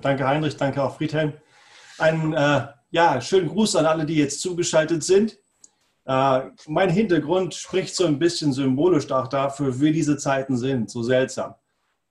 Danke 0.00 0.26
Heinrich, 0.26 0.56
danke 0.56 0.82
auch 0.82 0.96
Friedhelm. 0.96 1.32
Einen 1.98 2.32
äh, 2.32 2.66
ja, 2.90 3.20
schönen 3.20 3.48
Gruß 3.48 3.76
an 3.76 3.86
alle, 3.86 4.06
die 4.06 4.16
jetzt 4.16 4.40
zugeschaltet 4.40 5.02
sind. 5.04 5.38
Äh, 6.06 6.40
mein 6.66 6.90
Hintergrund 6.90 7.54
spricht 7.54 7.94
so 7.94 8.06
ein 8.06 8.18
bisschen 8.18 8.52
symbolisch 8.52 9.10
auch 9.10 9.28
dafür, 9.28 9.80
wie 9.80 9.92
diese 9.92 10.16
Zeiten 10.16 10.56
sind, 10.56 10.90
so 10.90 11.02
seltsam. 11.02 11.54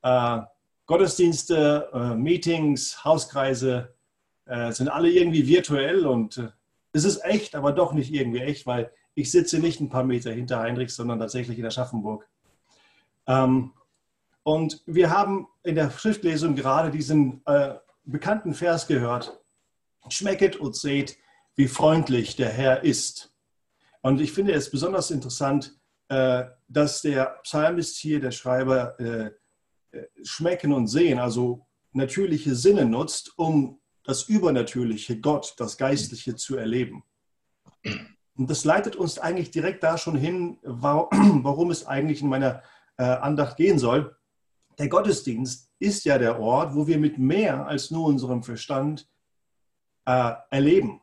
Äh, 0.02 0.42
Gottesdienste, 0.86 1.90
äh, 1.94 2.16
Meetings, 2.16 3.04
Hauskreise 3.04 3.94
äh, 4.46 4.72
sind 4.72 4.90
alle 4.90 5.10
irgendwie 5.10 5.48
virtuell 5.48 6.06
und 6.06 6.38
äh, 6.38 6.50
es 6.92 7.06
ist 7.06 7.24
echt, 7.24 7.56
aber 7.56 7.72
doch 7.72 7.94
nicht 7.94 8.14
irgendwie 8.14 8.42
echt, 8.42 8.68
weil 8.68 8.92
ich 9.16 9.32
sitze 9.32 9.60
nicht 9.60 9.80
ein 9.80 9.90
paar 9.90 10.04
Meter 10.04 10.32
hinter 10.32 10.60
Heinrich, 10.60 10.94
sondern 10.94 11.20
tatsächlich 11.20 11.58
in 11.58 11.66
Aschaffenburg. 11.66 12.28
Ähm, 13.28 13.72
und 14.44 14.82
wir 14.86 15.10
haben 15.10 15.48
in 15.64 15.76
der 15.76 15.90
Schriftlesung 15.90 16.56
gerade 16.56 16.92
diesen 16.92 17.42
äh, 17.46 17.76
bekannten 18.04 18.54
Vers 18.54 18.88
gehört. 18.88 19.40
Schmecket 20.10 20.58
und 20.58 20.76
seht, 20.76 21.18
wie 21.56 21.68
freundlich 21.68 22.36
der 22.36 22.50
Herr 22.50 22.84
ist. 22.84 23.34
Und 24.02 24.20
ich 24.20 24.34
finde 24.34 24.54
es 24.54 24.70
besonders 24.70 25.12
interessant, 25.12 25.80
äh, 26.10 26.44
dass 26.68 27.02
der 27.02 27.40
Psalmist 27.44 27.98
hier, 27.98 28.20
der 28.20 28.32
Schreiber, 28.32 29.00
äh, 29.00 29.32
äh, 29.92 30.08
schmecken 30.24 30.74
und 30.74 30.88
sehen, 30.88 31.20
also 31.20 31.66
natürliche 31.94 32.56
Sinne 32.56 32.86
nutzt, 32.86 33.38
um 33.38 33.80
das 34.04 34.24
Übernatürliche, 34.24 35.22
Gott, 35.22 35.54
das 35.58 35.78
Geistliche 35.78 36.36
zu 36.36 36.58
erleben. 36.58 37.04
Und 38.36 38.50
das 38.50 38.66
leitet 38.66 38.98
uns 38.98 39.20
eigentlich 39.20 39.52
direkt 39.52 39.84
da 39.84 39.98
schon 39.98 40.18
hin, 40.18 40.58
warum 40.64 41.72
es 41.72 41.86
eigentlich 41.86 42.22
in 42.22 42.28
meiner 42.28 42.64
Andacht 42.98 43.58
gehen 43.58 43.80
soll. 43.80 44.16
Der 44.78 44.90
Gottesdienst 44.90 45.72
ist 45.80 46.06
ja 46.06 46.18
der 46.18 46.40
Ort, 46.40 46.76
wo 46.76 46.88
wir 46.88 46.98
mit 46.98 47.18
mehr 47.18 47.68
als 47.68 47.92
nur 47.92 48.06
unserem 48.08 48.44
Verstand 48.44 49.08
äh, 50.06 50.34
erleben. 50.50 51.02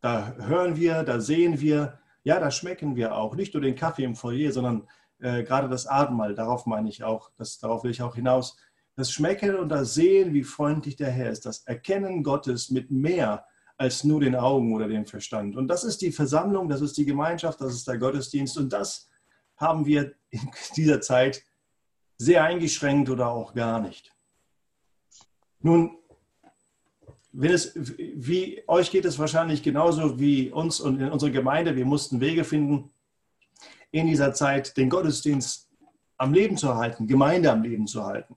Da 0.00 0.34
hören 0.36 0.76
wir, 0.76 1.04
da 1.04 1.20
sehen 1.20 1.60
wir, 1.60 1.98
ja, 2.24 2.40
da 2.40 2.50
schmecken 2.50 2.96
wir 2.96 3.14
auch. 3.14 3.36
Nicht 3.36 3.54
nur 3.54 3.62
den 3.62 3.76
Kaffee 3.76 4.04
im 4.04 4.16
Foyer, 4.16 4.52
sondern 4.52 4.88
äh, 5.20 5.44
gerade 5.44 5.68
das 5.68 5.86
Abendmahl, 5.86 6.34
darauf 6.34 6.66
meine 6.66 6.88
ich 6.88 7.04
auch, 7.04 7.30
das, 7.36 7.58
darauf 7.58 7.84
will 7.84 7.92
ich 7.92 8.02
auch 8.02 8.14
hinaus. 8.14 8.56
Das 8.96 9.10
Schmecken 9.10 9.56
und 9.56 9.68
das 9.68 9.94
Sehen, 9.94 10.34
wie 10.34 10.42
freundlich 10.42 10.96
der 10.96 11.10
Herr 11.10 11.30
ist, 11.30 11.46
das 11.46 11.60
Erkennen 11.66 12.22
Gottes 12.22 12.70
mit 12.70 12.90
mehr 12.90 13.46
als 13.76 14.04
nur 14.04 14.20
den 14.20 14.36
Augen 14.36 14.74
oder 14.74 14.86
dem 14.86 15.06
Verstand. 15.06 15.56
Und 15.56 15.68
das 15.68 15.84
ist 15.84 16.02
die 16.02 16.12
Versammlung, 16.12 16.68
das 16.68 16.80
ist 16.80 16.96
die 16.96 17.06
Gemeinschaft, 17.06 17.60
das 17.60 17.74
ist 17.74 17.88
der 17.88 17.98
Gottesdienst. 17.98 18.58
Und 18.58 18.72
das 18.72 19.08
haben 19.56 19.86
wir 19.86 20.12
in 20.30 20.50
dieser 20.76 21.00
Zeit 21.00 21.42
sehr 22.22 22.44
eingeschränkt 22.44 23.10
oder 23.10 23.28
auch 23.28 23.54
gar 23.54 23.80
nicht. 23.80 24.14
Nun, 25.60 25.96
wenn 27.32 27.50
es, 27.50 27.72
wie 27.74 28.62
euch 28.68 28.90
geht 28.90 29.04
es 29.04 29.18
wahrscheinlich 29.18 29.62
genauso 29.62 30.20
wie 30.20 30.50
uns 30.50 30.80
und 30.80 31.00
in 31.00 31.10
unserer 31.10 31.30
Gemeinde. 31.30 31.74
Wir 31.76 31.86
mussten 31.86 32.20
Wege 32.20 32.44
finden, 32.44 32.90
in 33.90 34.06
dieser 34.06 34.32
Zeit 34.34 34.76
den 34.76 34.88
Gottesdienst 34.88 35.70
am 36.16 36.32
Leben 36.32 36.56
zu 36.56 36.74
halten, 36.74 37.06
Gemeinde 37.06 37.50
am 37.50 37.62
Leben 37.62 37.86
zu 37.86 38.04
halten. 38.04 38.36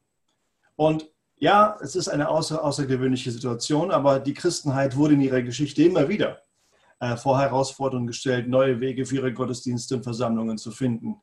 Und 0.75 1.09
ja, 1.35 1.77
es 1.81 1.95
ist 1.95 2.07
eine 2.07 2.29
außer, 2.29 2.63
außergewöhnliche 2.63 3.31
Situation, 3.31 3.91
aber 3.91 4.19
die 4.19 4.33
Christenheit 4.33 4.95
wurde 4.95 5.13
in 5.13 5.21
ihrer 5.21 5.41
Geschichte 5.41 5.83
immer 5.83 6.09
wieder 6.09 6.41
äh, 6.99 7.17
vor 7.17 7.39
Herausforderungen 7.39 8.07
gestellt, 8.07 8.47
neue 8.47 8.79
Wege 8.79 9.05
für 9.05 9.17
ihre 9.17 9.33
Gottesdienste 9.33 9.95
und 9.95 10.03
Versammlungen 10.03 10.57
zu 10.57 10.71
finden. 10.71 11.21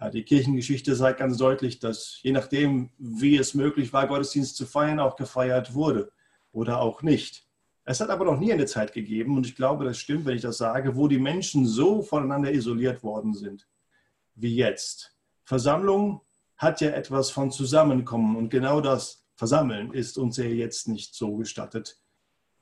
Äh, 0.00 0.10
die 0.10 0.24
Kirchengeschichte 0.24 0.94
sagt 0.94 1.18
ganz 1.20 1.36
deutlich, 1.36 1.78
dass 1.78 2.18
je 2.22 2.32
nachdem, 2.32 2.90
wie 2.98 3.36
es 3.36 3.54
möglich 3.54 3.92
war, 3.92 4.06
Gottesdienst 4.06 4.56
zu 4.56 4.66
feiern, 4.66 5.00
auch 5.00 5.16
gefeiert 5.16 5.74
wurde 5.74 6.12
oder 6.52 6.80
auch 6.80 7.02
nicht. 7.02 7.46
Es 7.84 8.00
hat 8.00 8.10
aber 8.10 8.24
noch 8.24 8.38
nie 8.38 8.52
eine 8.52 8.66
Zeit 8.66 8.92
gegeben, 8.92 9.36
und 9.36 9.46
ich 9.46 9.54
glaube, 9.54 9.84
das 9.84 9.98
stimmt, 9.98 10.24
wenn 10.24 10.34
ich 10.34 10.42
das 10.42 10.58
sage, 10.58 10.96
wo 10.96 11.06
die 11.06 11.20
Menschen 11.20 11.66
so 11.66 12.02
voneinander 12.02 12.52
isoliert 12.52 13.02
worden 13.02 13.32
sind 13.32 13.68
wie 14.36 14.54
jetzt. 14.54 15.16
Versammlung 15.44 16.20
hat 16.56 16.80
ja 16.80 16.90
etwas 16.90 17.30
von 17.30 17.50
Zusammenkommen 17.50 18.36
und 18.36 18.50
genau 18.50 18.80
das 18.80 19.26
Versammeln 19.34 19.92
ist 19.92 20.18
uns 20.18 20.36
ja 20.36 20.44
jetzt 20.44 20.88
nicht 20.88 21.14
so 21.14 21.36
gestattet. 21.36 22.00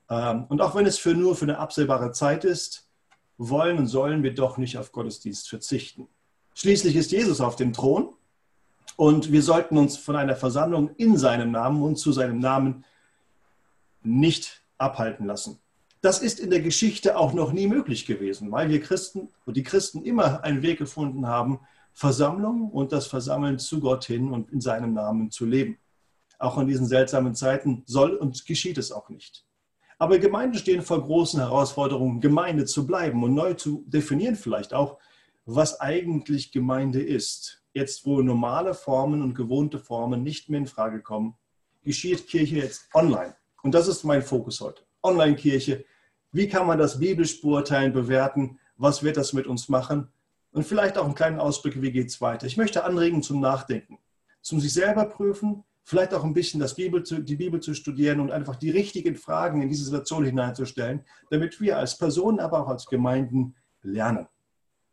Ähm, 0.09 0.45
und 0.49 0.61
auch 0.61 0.75
wenn 0.75 0.85
es 0.85 0.97
für 0.97 1.13
nur 1.13 1.35
für 1.35 1.45
eine 1.45 1.59
absehbare 1.59 2.11
Zeit 2.11 2.43
ist, 2.43 2.89
wollen 3.37 3.77
und 3.77 3.87
sollen 3.87 4.23
wir 4.23 4.33
doch 4.33 4.57
nicht 4.57 4.77
auf 4.77 4.91
Gottesdienst 4.91 5.49
verzichten. 5.49 6.07
Schließlich 6.57 6.95
ist 6.95 7.11
Jesus 7.11 7.41
auf 7.41 7.57
dem 7.57 7.73
Thron 7.73 8.13
und 8.95 9.33
wir 9.33 9.43
sollten 9.43 9.77
uns 9.77 9.97
von 9.97 10.15
einer 10.15 10.37
Versammlung 10.37 10.89
in 10.95 11.17
seinem 11.17 11.51
Namen 11.51 11.83
und 11.83 11.97
zu 11.97 12.13
seinem 12.13 12.39
Namen 12.39 12.85
nicht 14.03 14.63
abhalten 14.77 15.25
lassen. 15.25 15.59
Das 16.01 16.21
ist 16.21 16.39
in 16.39 16.49
der 16.49 16.61
Geschichte 16.61 17.17
auch 17.17 17.33
noch 17.33 17.51
nie 17.51 17.67
möglich 17.67 18.05
gewesen, 18.05 18.53
weil 18.53 18.69
wir 18.69 18.79
Christen 18.79 19.27
und 19.45 19.57
die 19.57 19.63
Christen 19.63 20.03
immer 20.03 20.45
einen 20.45 20.61
Weg 20.61 20.79
gefunden 20.79 21.27
haben, 21.27 21.59
Versammlung 21.91 22.71
und 22.71 22.93
das 22.93 23.07
Versammeln 23.07 23.59
zu 23.59 23.81
Gott 23.81 24.05
hin 24.05 24.31
und 24.31 24.49
in 24.51 24.61
seinem 24.61 24.93
Namen 24.93 25.31
zu 25.31 25.45
leben. 25.45 25.77
Auch 26.39 26.57
in 26.57 26.67
diesen 26.67 26.87
seltsamen 26.87 27.35
Zeiten 27.35 27.83
soll 27.85 28.15
und 28.15 28.45
geschieht 28.45 28.77
es 28.77 28.93
auch 28.93 29.09
nicht. 29.09 29.45
Aber 29.97 30.19
Gemeinden 30.19 30.57
stehen 30.57 30.83
vor 30.83 31.01
großen 31.03 31.39
Herausforderungen, 31.39 32.21
Gemeinde 32.21 32.63
zu 32.63 32.87
bleiben 32.87 33.23
und 33.23 33.33
neu 33.33 33.55
zu 33.55 33.83
definieren 33.87 34.35
vielleicht 34.37 34.73
auch, 34.73 34.99
was 35.45 35.79
eigentlich 35.79 36.51
Gemeinde 36.51 37.01
ist. 37.01 37.63
Jetzt, 37.73 38.05
wo 38.05 38.21
normale 38.21 38.73
Formen 38.73 39.21
und 39.21 39.35
gewohnte 39.35 39.79
Formen 39.79 40.23
nicht 40.23 40.49
mehr 40.49 40.59
in 40.59 40.67
Frage 40.67 41.01
kommen, 41.01 41.35
geschieht 41.83 42.27
Kirche 42.27 42.57
jetzt 42.57 42.89
online. 42.93 43.35
Und 43.61 43.73
das 43.73 43.87
ist 43.87 44.03
mein 44.03 44.21
Fokus 44.21 44.61
heute. 44.61 44.83
Online-Kirche. 45.03 45.85
Wie 46.31 46.47
kann 46.47 46.67
man 46.67 46.79
das 46.79 46.99
biblisch 46.99 47.41
beurteilen, 47.41 47.93
bewerten? 47.93 48.59
Was 48.77 49.03
wird 49.03 49.17
das 49.17 49.33
mit 49.33 49.47
uns 49.47 49.69
machen? 49.69 50.09
Und 50.51 50.65
vielleicht 50.65 50.97
auch 50.97 51.05
einen 51.05 51.15
kleinen 51.15 51.39
Ausblick, 51.39 51.81
wie 51.81 51.91
geht 51.91 52.07
es 52.07 52.21
weiter? 52.21 52.47
Ich 52.47 52.57
möchte 52.57 52.83
anregen 52.83 53.21
zum 53.21 53.39
Nachdenken, 53.39 53.99
zum 54.41 54.59
sich 54.59 54.73
selber 54.73 55.05
prüfen, 55.05 55.63
vielleicht 55.83 56.13
auch 56.13 56.23
ein 56.23 56.33
bisschen 56.33 56.59
das 56.59 56.75
Bibel 56.75 57.03
zu, 57.03 57.21
die 57.21 57.35
Bibel 57.35 57.59
zu 57.59 57.73
studieren 57.73 58.19
und 58.19 58.31
einfach 58.31 58.55
die 58.55 58.71
richtigen 58.71 59.15
Fragen 59.15 59.61
in 59.61 59.69
diese 59.69 59.85
Situation 59.85 60.25
hineinzustellen, 60.25 61.05
damit 61.29 61.61
wir 61.61 61.77
als 61.77 61.97
Personen, 61.97 62.39
aber 62.39 62.61
auch 62.61 62.69
als 62.69 62.85
Gemeinden 62.85 63.55
lernen. 63.81 64.27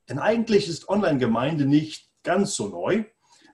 Denn 0.08 0.18
eigentlich 0.18 0.68
ist 0.68 0.88
Online-Gemeinde 0.88 1.66
nicht 1.66 2.10
ganz 2.22 2.54
so 2.54 2.68
neu, 2.68 3.04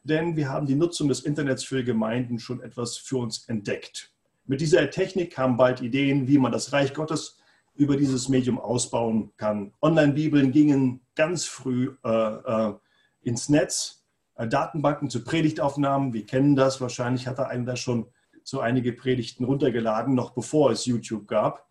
denn 0.03 0.37
wir 0.37 0.49
haben 0.49 0.67
die 0.67 0.75
Nutzung 0.75 1.09
des 1.09 1.21
Internets 1.21 1.65
für 1.65 1.85
Gemeinden 1.85 2.39
schon 2.39 2.61
etwas 2.61 2.97
für 2.97 3.19
uns 3.19 3.49
entdeckt. 3.49 4.13
Mit 4.47 4.61
dieser 4.61 4.89
Technik 4.91 5.35
kamen 5.35 5.57
bald 5.57 5.83
Ideen, 5.83 6.27
wie 6.27 6.39
man 6.39 6.53
das 6.53 6.73
Reich 6.73 6.95
Gottes 6.95 7.39
über 7.75 7.97
dieses 7.97 8.29
Medium 8.29 8.59
ausbauen 8.59 9.31
kann. 9.37 9.73
Online-Bibeln 9.83 10.51
gingen 10.53 11.01
ganz 11.15 11.45
früh 11.45 11.95
äh, 12.05 12.09
äh, 12.09 12.75
ins 13.21 13.49
Netz, 13.49 14.05
äh, 14.35 14.49
Datenbanken 14.49 15.11
zu 15.11 15.23
Predigtaufnahmen. 15.23 16.13
Wir 16.13 16.27
kennen 16.27 16.57
das, 16.57 16.81
wahrscheinlich 16.81 17.27
hat 17.27 17.39
da 17.39 17.45
einer 17.45 17.65
da 17.65 17.77
schon 17.77 18.07
so 18.43 18.61
einige 18.61 18.95
Predigten 18.95 19.45
runtergeladen, 19.45 20.15
noch 20.15 20.31
bevor 20.31 20.71
es 20.71 20.87
YouTube 20.87 21.29
gab. 21.29 21.69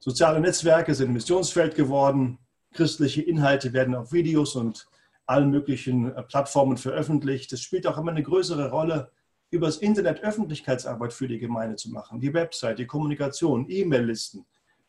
Soziale 0.00 0.40
Netzwerke 0.40 0.94
sind 0.94 1.12
Missionsfeld 1.12 1.76
geworden. 1.76 2.38
Christliche 2.72 3.22
Inhalte 3.22 3.72
werden 3.72 3.94
auf 3.94 4.12
Videos 4.12 4.54
und 4.54 4.88
allen 5.26 5.50
möglichen 5.50 6.14
äh, 6.14 6.22
Plattformen 6.22 6.76
veröffentlicht. 6.76 7.52
Es 7.52 7.60
spielt 7.60 7.86
auch 7.86 7.98
immer 7.98 8.10
eine 8.10 8.22
größere 8.22 8.70
Rolle, 8.70 9.10
über 9.50 9.66
das 9.66 9.78
Internet 9.78 10.22
Öffentlichkeitsarbeit 10.22 11.12
für 11.12 11.28
die 11.28 11.38
Gemeinde 11.38 11.76
zu 11.76 11.90
machen. 11.90 12.20
Die 12.20 12.34
Website, 12.34 12.78
die 12.78 12.86
Kommunikation, 12.86 13.66
E-Mail-Listen, 13.68 14.44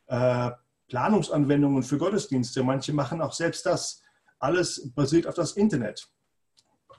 äh, 0.07 0.51
Planungsanwendungen 0.89 1.83
für 1.83 1.97
Gottesdienste. 1.97 2.63
Manche 2.63 2.93
machen 2.93 3.21
auch 3.21 3.33
selbst 3.33 3.65
das. 3.65 4.01
Alles 4.39 4.91
basiert 4.93 5.27
auf 5.27 5.35
das 5.35 5.53
Internet. 5.53 6.09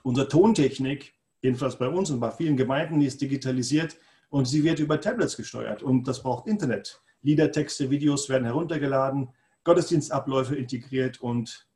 Unsere 0.03 0.27
Tontechnik, 0.27 1.13
jedenfalls 1.41 1.77
bei 1.77 1.87
uns 1.87 2.09
und 2.09 2.19
bei 2.19 2.31
vielen 2.31 2.57
Gemeinden, 2.57 3.01
ist 3.01 3.21
digitalisiert 3.21 3.95
und 4.29 4.45
sie 4.45 4.63
wird 4.63 4.79
über 4.79 4.99
Tablets 4.99 5.37
gesteuert 5.37 5.83
und 5.83 6.07
das 6.07 6.23
braucht 6.23 6.47
Internet. 6.47 7.01
Lieder, 7.21 7.51
Texte, 7.51 7.89
Videos 7.89 8.29
werden 8.29 8.45
heruntergeladen. 8.45 9.29
Gottesdienstabläufe 9.63 10.55
integriert 10.55 11.21
und, 11.21 11.67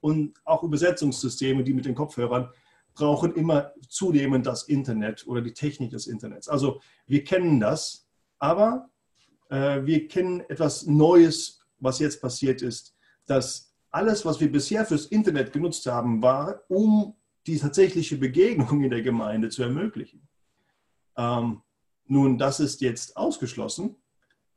und 0.00 0.40
auch 0.44 0.62
Übersetzungssysteme, 0.62 1.64
die 1.64 1.74
mit 1.74 1.84
den 1.84 1.94
Kopfhörern 1.94 2.50
brauchen 2.94 3.34
immer 3.34 3.72
zunehmend 3.88 4.46
das 4.46 4.64
Internet 4.64 5.26
oder 5.26 5.40
die 5.40 5.54
Technik 5.54 5.90
des 5.90 6.06
Internets. 6.06 6.48
Also 6.48 6.80
wir 7.06 7.24
kennen 7.24 7.60
das, 7.60 8.08
aber 8.38 8.90
äh, 9.48 9.84
wir 9.84 10.08
kennen 10.08 10.40
etwas 10.48 10.86
Neues, 10.86 11.60
was 11.78 11.98
jetzt 11.98 12.20
passiert 12.20 12.62
ist, 12.62 12.94
dass 13.26 13.74
alles, 13.90 14.24
was 14.24 14.40
wir 14.40 14.50
bisher 14.50 14.84
fürs 14.84 15.06
Internet 15.06 15.52
genutzt 15.52 15.86
haben, 15.86 16.22
war, 16.22 16.62
um 16.68 17.16
die 17.46 17.58
tatsächliche 17.58 18.16
Begegnung 18.16 18.82
in 18.82 18.90
der 18.90 19.02
Gemeinde 19.02 19.48
zu 19.48 19.62
ermöglichen. 19.62 20.28
Ähm, 21.16 21.62
nun, 22.06 22.38
das 22.38 22.60
ist 22.60 22.80
jetzt 22.80 23.16
ausgeschlossen. 23.16 23.96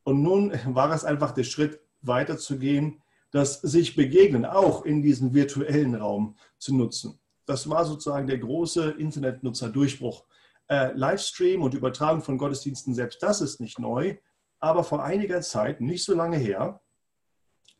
Und 0.03 0.21
nun 0.21 0.51
war 0.65 0.91
es 0.91 1.05
einfach 1.05 1.31
der 1.31 1.43
Schritt, 1.43 1.79
weiterzugehen, 2.05 3.01
das 3.31 3.61
sich 3.61 3.95
begegnen 3.95 4.45
auch 4.45 4.85
in 4.85 5.01
diesem 5.01 5.33
virtuellen 5.33 5.95
Raum 5.95 6.37
zu 6.57 6.75
nutzen. 6.75 7.19
Das 7.45 7.69
war 7.69 7.85
sozusagen 7.85 8.27
der 8.27 8.37
große 8.37 8.91
Internetnutzer-Durchbruch 8.91 10.25
Äh, 10.69 10.93
Livestream 10.93 11.61
und 11.61 11.73
Übertragung 11.73 12.21
von 12.21 12.37
Gottesdiensten, 12.37 12.95
selbst 12.95 13.21
das 13.21 13.41
ist 13.41 13.59
nicht 13.59 13.79
neu. 13.79 14.15
Aber 14.59 14.85
vor 14.85 15.03
einiger 15.03 15.41
Zeit, 15.41 15.81
nicht 15.81 16.05
so 16.05 16.15
lange 16.15 16.37
her, 16.37 16.79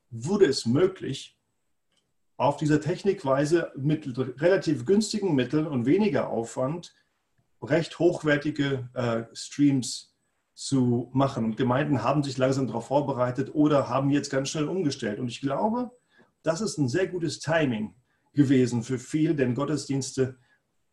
wurde 0.09 0.47
es 0.47 0.65
möglich, 0.65 1.37
auf 2.35 2.57
dieser 2.57 2.81
Technikweise 2.81 3.71
mit 3.77 4.05
relativ 4.41 4.85
günstigen 4.85 5.33
Mitteln 5.33 5.65
und 5.65 5.85
weniger 5.85 6.27
Aufwand 6.27 6.93
recht 7.61 7.99
hochwertige 7.99 8.89
äh, 8.93 9.23
Streams 9.33 10.12
zu 10.53 11.09
machen. 11.13 11.45
Und 11.45 11.57
Gemeinden 11.57 12.03
haben 12.03 12.23
sich 12.23 12.37
langsam 12.37 12.67
darauf 12.67 12.87
vorbereitet 12.87 13.53
oder 13.53 13.89
haben 13.89 14.09
jetzt 14.09 14.29
ganz 14.29 14.49
schnell 14.49 14.67
umgestellt. 14.67 15.19
Und 15.19 15.27
ich 15.27 15.41
glaube, 15.41 15.91
das 16.43 16.61
ist 16.61 16.77
ein 16.77 16.89
sehr 16.89 17.07
gutes 17.07 17.39
Timing 17.39 17.95
gewesen 18.33 18.83
für 18.83 18.99
viele, 18.99 19.35
denn 19.35 19.55
Gottesdienste 19.55 20.37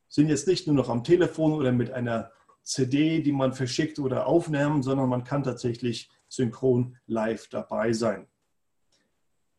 sind 0.08 0.28
jetzt 0.28 0.46
nicht 0.46 0.66
nur 0.66 0.76
noch 0.76 0.88
am 0.88 1.04
Telefon 1.04 1.52
oder 1.52 1.72
mit 1.72 1.90
einer 1.90 2.32
CD, 2.62 3.22
die 3.22 3.32
man 3.32 3.52
verschickt 3.52 3.98
oder 3.98 4.26
aufnehmen, 4.26 4.82
sondern 4.82 5.08
man 5.08 5.24
kann 5.24 5.42
tatsächlich 5.42 6.10
synchron 6.28 6.96
live 7.06 7.48
dabei 7.48 7.92
sein. 7.92 8.26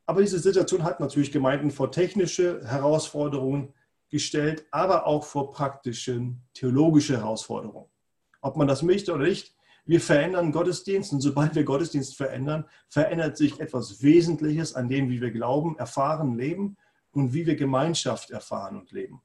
Aber 0.06 0.22
diese 0.22 0.40
Situation 0.40 0.84
hat 0.84 1.00
natürlich 1.00 1.32
Gemeinden 1.32 1.72
vor 1.72 1.92
technische 1.92 2.66
Herausforderungen 2.66 3.74
gestellt, 4.10 4.66
aber 4.72 5.08
auch 5.08 5.24
vor 5.24 5.52
praktischen 5.52 6.42
theologische 6.54 7.18
Herausforderungen. 7.18 7.90
Ob 8.42 8.58
man 8.58 8.68
das 8.68 8.84
möchte 8.84 9.14
oder 9.14 9.24
nicht, 9.24 9.56
wir 9.92 10.00
verändern 10.00 10.54
Gottesdienst 10.54 11.12
und 11.12 11.20
sobald 11.20 11.54
wir 11.54 11.66
Gottesdienst 11.66 12.16
verändern, 12.16 12.64
verändert 12.88 13.36
sich 13.36 13.60
etwas 13.60 14.02
Wesentliches 14.02 14.74
an 14.74 14.88
dem, 14.88 15.10
wie 15.10 15.20
wir 15.20 15.32
glauben, 15.32 15.78
erfahren, 15.78 16.38
leben 16.38 16.78
und 17.12 17.34
wie 17.34 17.46
wir 17.46 17.58
Gemeinschaft 17.58 18.32
erfahren 18.32 18.78
und 18.80 18.94
leben. 18.94 19.22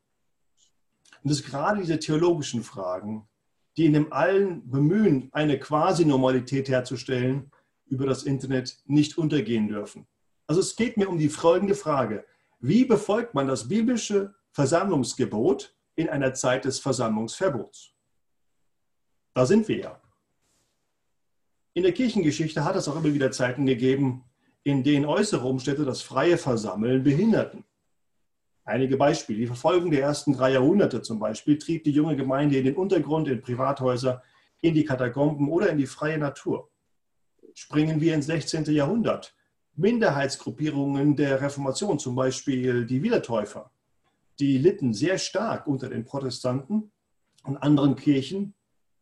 Und 1.22 1.30
ist 1.30 1.46
gerade 1.46 1.82
diese 1.82 2.00
theologischen 2.00 2.64
Fragen, 2.64 3.28
die 3.76 3.86
in 3.86 3.92
dem 3.92 4.12
allen 4.12 4.68
Bemühen, 4.68 5.28
eine 5.30 5.56
Quasi-Normalität 5.56 6.68
herzustellen, 6.68 7.52
über 7.84 8.04
das 8.04 8.24
Internet 8.24 8.76
nicht 8.86 9.18
untergehen 9.18 9.68
dürfen. 9.68 10.08
Also 10.48 10.60
es 10.60 10.74
geht 10.74 10.96
mir 10.96 11.08
um 11.08 11.18
die 11.18 11.28
folgende 11.28 11.76
Frage. 11.76 12.26
Wie 12.58 12.84
befolgt 12.84 13.34
man 13.34 13.46
das 13.46 13.68
biblische 13.68 14.34
Versammlungsgebot 14.50 15.76
in 15.94 16.08
einer 16.08 16.34
Zeit 16.34 16.64
des 16.64 16.80
Versammlungsverbots? 16.80 17.92
Da 19.32 19.46
sind 19.46 19.68
wir 19.68 19.78
ja. 19.78 20.00
In 21.76 21.82
der 21.82 21.92
Kirchengeschichte 21.92 22.64
hat 22.64 22.74
es 22.74 22.88
auch 22.88 22.96
immer 22.96 23.12
wieder 23.12 23.30
Zeiten 23.30 23.66
gegeben, 23.66 24.24
in 24.62 24.82
denen 24.82 25.04
äußere 25.04 25.46
Umstände 25.46 25.84
das 25.84 26.00
freie 26.00 26.38
Versammeln 26.38 27.02
behinderten. 27.02 27.64
Einige 28.64 28.96
Beispiele. 28.96 29.40
Die 29.40 29.46
Verfolgung 29.46 29.90
der 29.90 30.00
ersten 30.00 30.32
drei 30.32 30.52
Jahrhunderte 30.52 31.02
zum 31.02 31.18
Beispiel 31.18 31.58
trieb 31.58 31.84
die 31.84 31.90
junge 31.90 32.16
Gemeinde 32.16 32.56
in 32.56 32.64
den 32.64 32.76
Untergrund, 32.76 33.28
in 33.28 33.42
Privathäuser, 33.42 34.22
in 34.62 34.72
die 34.72 34.86
Katakomben 34.86 35.50
oder 35.50 35.68
in 35.68 35.76
die 35.76 35.84
freie 35.84 36.16
Natur. 36.16 36.70
Springen 37.52 38.00
wir 38.00 38.14
ins 38.14 38.24
16. 38.24 38.64
Jahrhundert. 38.74 39.36
Minderheitsgruppierungen 39.74 41.14
der 41.14 41.42
Reformation, 41.42 41.98
zum 41.98 42.14
Beispiel 42.14 42.86
die 42.86 43.02
Wiedertäufer, 43.02 43.70
die 44.40 44.56
litten 44.56 44.94
sehr 44.94 45.18
stark 45.18 45.66
unter 45.66 45.90
den 45.90 46.06
Protestanten 46.06 46.90
und 47.44 47.58
anderen 47.58 47.96
Kirchen. 47.96 48.54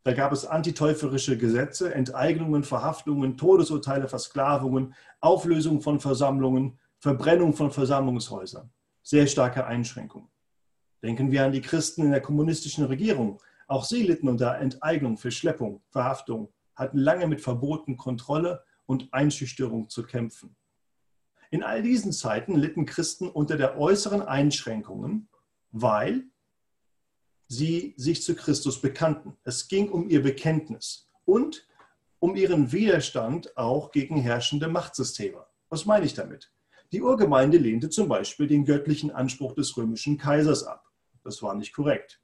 Da 0.05 0.13
gab 0.13 0.31
es 0.31 0.45
antitäuferische 0.45 1.35
Gesetze, 1.35 1.91
Enteignungen, 1.91 2.63
Verhaftungen, 2.63 3.37
Todesurteile, 3.37 4.07
Versklavungen, 4.07 4.93
Auflösung 5.19 5.81
von 5.81 5.99
Versammlungen, 5.99 6.77
Verbrennung 6.99 7.55
von 7.55 7.71
Versammlungshäusern. 7.71 8.69
Sehr 9.01 9.25
starke 9.25 9.65
Einschränkungen. 9.65 10.29
Denken 11.01 11.31
wir 11.31 11.43
an 11.43 11.53
die 11.53 11.61
Christen 11.61 12.03
in 12.03 12.11
der 12.11 12.21
kommunistischen 12.21 12.85
Regierung. 12.85 13.41
Auch 13.67 13.83
sie 13.83 14.03
litten 14.03 14.29
unter 14.29 14.59
Enteignung, 14.59 15.17
Verschleppung, 15.17 15.81
Verhaftung, 15.89 16.53
hatten 16.75 16.99
lange 16.99 17.25
mit 17.25 17.41
Verboten, 17.41 17.97
Kontrolle 17.97 18.63
und 18.85 19.11
Einschüchterung 19.11 19.89
zu 19.89 20.03
kämpfen. 20.03 20.55
In 21.49 21.63
all 21.63 21.81
diesen 21.81 22.11
Zeiten 22.11 22.53
litten 22.53 22.85
Christen 22.85 23.27
unter 23.27 23.57
der 23.57 23.79
äußeren 23.79 24.21
Einschränkungen, 24.21 25.29
weil 25.71 26.25
sie 27.47 27.93
sich 27.97 28.23
zu 28.23 28.35
Christus 28.35 28.81
bekannten. 28.81 29.37
Es 29.43 29.67
ging 29.67 29.89
um 29.89 30.09
ihr 30.09 30.21
Bekenntnis 30.21 31.09
und 31.25 31.67
um 32.19 32.35
ihren 32.35 32.71
Widerstand 32.71 33.55
auch 33.57 33.91
gegen 33.91 34.17
herrschende 34.17 34.67
Machtsysteme. 34.67 35.45
Was 35.69 35.85
meine 35.85 36.05
ich 36.05 36.13
damit? 36.13 36.51
Die 36.91 37.01
Urgemeinde 37.01 37.57
lehnte 37.57 37.89
zum 37.89 38.07
Beispiel 38.07 38.47
den 38.47 38.65
göttlichen 38.65 39.11
Anspruch 39.11 39.53
des 39.53 39.75
römischen 39.75 40.17
Kaisers 40.17 40.63
ab. 40.63 40.91
Das 41.23 41.41
war 41.41 41.55
nicht 41.55 41.73
korrekt. 41.73 42.21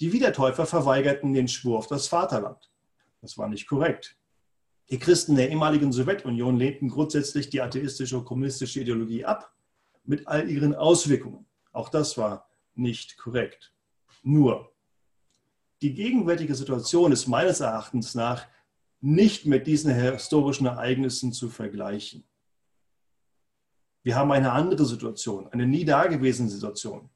Die 0.00 0.12
Wiedertäufer 0.12 0.66
verweigerten 0.66 1.32
den 1.32 1.48
Schwur 1.48 1.78
auf 1.78 1.86
das 1.86 2.06
Vaterland. 2.06 2.70
Das 3.22 3.38
war 3.38 3.48
nicht 3.48 3.66
korrekt. 3.66 4.16
Die 4.90 4.98
Christen 4.98 5.34
der 5.34 5.50
ehemaligen 5.50 5.90
Sowjetunion 5.90 6.56
lehnten 6.56 6.88
grundsätzlich 6.88 7.50
die 7.50 7.60
atheistische 7.60 8.18
und 8.18 8.24
kommunistische 8.24 8.80
Ideologie 8.80 9.24
ab, 9.24 9.52
mit 10.04 10.28
all 10.28 10.48
ihren 10.48 10.74
Auswirkungen. 10.74 11.46
Auch 11.72 11.88
das 11.88 12.16
war 12.16 12.48
nicht 12.74 13.16
korrekt. 13.18 13.74
Nur, 14.28 14.72
die 15.82 15.94
gegenwärtige 15.94 16.56
Situation 16.56 17.12
ist 17.12 17.28
meines 17.28 17.60
Erachtens 17.60 18.16
nach 18.16 18.48
nicht 19.00 19.46
mit 19.46 19.68
diesen 19.68 19.94
historischen 19.94 20.66
Ereignissen 20.66 21.32
zu 21.32 21.48
vergleichen. 21.48 22.24
Wir 24.02 24.16
haben 24.16 24.32
eine 24.32 24.50
andere 24.50 24.84
Situation, 24.84 25.46
eine 25.52 25.64
nie 25.64 25.84
dagewesene 25.84 26.48
Situation. 26.48 27.08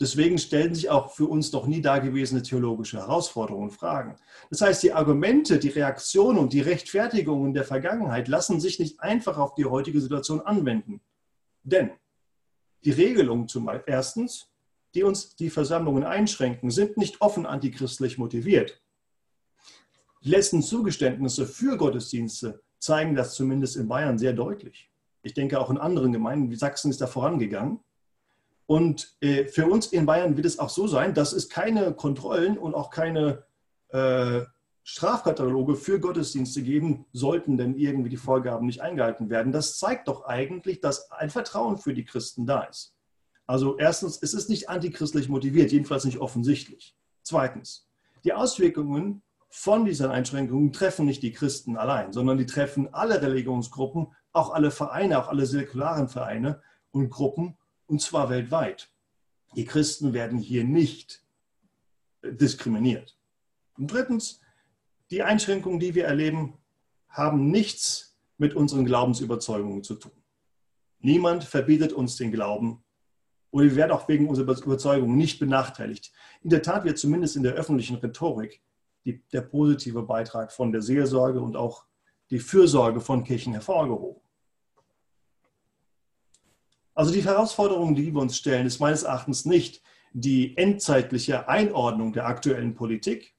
Deswegen 0.00 0.38
stellen 0.38 0.76
sich 0.76 0.90
auch 0.90 1.10
für 1.12 1.26
uns 1.26 1.50
noch 1.50 1.66
nie 1.66 1.80
dagewesene 1.80 2.42
theologische 2.42 2.98
Herausforderungen 2.98 3.70
und 3.70 3.74
Fragen. 3.74 4.14
Das 4.50 4.60
heißt, 4.60 4.80
die 4.80 4.92
Argumente, 4.92 5.58
die 5.58 5.70
Reaktionen 5.70 6.38
und 6.38 6.52
die 6.52 6.60
Rechtfertigungen 6.60 7.52
der 7.52 7.64
Vergangenheit 7.64 8.28
lassen 8.28 8.60
sich 8.60 8.78
nicht 8.78 9.00
einfach 9.00 9.38
auf 9.38 9.56
die 9.56 9.64
heutige 9.64 10.00
Situation 10.00 10.40
anwenden. 10.40 11.00
Denn 11.64 11.90
die 12.84 12.92
Regelungen 12.92 13.48
zum 13.48 13.68
erstens, 13.86 14.53
die 14.94 15.02
uns 15.02 15.36
die 15.36 15.50
Versammlungen 15.50 16.04
einschränken, 16.04 16.70
sind 16.70 16.96
nicht 16.96 17.20
offen 17.20 17.46
antichristlich 17.46 18.18
motiviert. 18.18 18.80
Die 20.22 20.30
letzten 20.30 20.62
Zugeständnisse 20.62 21.46
für 21.46 21.76
Gottesdienste 21.76 22.62
zeigen 22.78 23.14
das 23.14 23.34
zumindest 23.34 23.76
in 23.76 23.88
Bayern 23.88 24.18
sehr 24.18 24.32
deutlich. 24.32 24.90
Ich 25.22 25.34
denke 25.34 25.60
auch 25.60 25.70
in 25.70 25.78
anderen 25.78 26.12
Gemeinden 26.12 26.50
wie 26.50 26.56
Sachsen 26.56 26.90
ist 26.90 27.00
da 27.00 27.06
vorangegangen. 27.06 27.80
Und 28.66 29.16
äh, 29.20 29.46
für 29.46 29.66
uns 29.66 29.88
in 29.88 30.06
Bayern 30.06 30.36
wird 30.36 30.46
es 30.46 30.58
auch 30.58 30.70
so 30.70 30.86
sein, 30.86 31.12
dass 31.12 31.32
es 31.32 31.48
keine 31.48 31.92
Kontrollen 31.94 32.56
und 32.56 32.74
auch 32.74 32.90
keine 32.90 33.44
äh, 33.88 34.42
Strafkataloge 34.82 35.76
für 35.76 35.98
Gottesdienste 35.98 36.62
geben 36.62 37.06
sollten, 37.12 37.56
denn 37.56 37.74
irgendwie 37.74 38.10
die 38.10 38.16
Vorgaben 38.16 38.66
nicht 38.66 38.80
eingehalten 38.80 39.30
werden. 39.30 39.52
Das 39.52 39.78
zeigt 39.78 40.08
doch 40.08 40.24
eigentlich, 40.24 40.80
dass 40.80 41.10
ein 41.10 41.30
Vertrauen 41.30 41.78
für 41.78 41.94
die 41.94 42.04
Christen 42.04 42.46
da 42.46 42.62
ist. 42.62 42.93
Also 43.46 43.76
erstens, 43.78 44.18
es 44.22 44.34
ist 44.34 44.48
nicht 44.48 44.68
antichristlich 44.68 45.28
motiviert, 45.28 45.72
jedenfalls 45.72 46.04
nicht 46.04 46.18
offensichtlich. 46.18 46.96
Zweitens, 47.22 47.88
die 48.24 48.32
Auswirkungen 48.32 49.22
von 49.50 49.84
diesen 49.84 50.10
Einschränkungen 50.10 50.72
treffen 50.72 51.06
nicht 51.06 51.22
die 51.22 51.32
Christen 51.32 51.76
allein, 51.76 52.12
sondern 52.12 52.38
die 52.38 52.46
treffen 52.46 52.92
alle 52.92 53.20
Religionsgruppen, 53.22 54.08
auch 54.32 54.50
alle 54.52 54.70
Vereine, 54.70 55.18
auch 55.18 55.28
alle 55.28 55.46
säkularen 55.46 56.08
Vereine 56.08 56.62
und 56.90 57.10
Gruppen 57.10 57.56
und 57.86 58.00
zwar 58.00 58.30
weltweit. 58.30 58.90
Die 59.56 59.64
Christen 59.64 60.12
werden 60.12 60.38
hier 60.38 60.64
nicht 60.64 61.24
diskriminiert. 62.22 63.16
Und 63.76 63.92
drittens, 63.92 64.40
die 65.10 65.22
Einschränkungen, 65.22 65.80
die 65.80 65.94
wir 65.94 66.06
erleben, 66.06 66.58
haben 67.08 67.50
nichts 67.50 68.16
mit 68.38 68.54
unseren 68.54 68.84
Glaubensüberzeugungen 68.84 69.84
zu 69.84 69.94
tun. 69.94 70.24
Niemand 70.98 71.44
verbietet 71.44 71.92
uns 71.92 72.16
den 72.16 72.32
Glauben 72.32 72.83
und 73.54 73.62
wir 73.62 73.76
werden 73.76 73.92
auch 73.92 74.08
wegen 74.08 74.28
unserer 74.28 74.60
Überzeugungen 74.64 75.16
nicht 75.16 75.38
benachteiligt. 75.38 76.10
In 76.42 76.50
der 76.50 76.60
Tat 76.60 76.82
wird 76.82 76.98
zumindest 76.98 77.36
in 77.36 77.44
der 77.44 77.52
öffentlichen 77.52 77.94
Rhetorik 77.98 78.60
die, 79.04 79.22
der 79.32 79.42
positive 79.42 80.02
Beitrag 80.02 80.50
von 80.50 80.72
der 80.72 80.82
Seelsorge 80.82 81.40
und 81.40 81.54
auch 81.54 81.84
die 82.30 82.40
Fürsorge 82.40 83.00
von 83.00 83.22
Kirchen 83.22 83.52
hervorgehoben. 83.52 84.20
Also 86.94 87.12
die 87.12 87.24
Herausforderung, 87.24 87.94
die 87.94 88.12
wir 88.12 88.22
uns 88.22 88.36
stellen, 88.36 88.66
ist 88.66 88.80
meines 88.80 89.04
Erachtens 89.04 89.44
nicht 89.44 89.84
die 90.12 90.56
endzeitliche 90.56 91.48
Einordnung 91.48 92.12
der 92.12 92.26
aktuellen 92.26 92.74
Politik, 92.74 93.36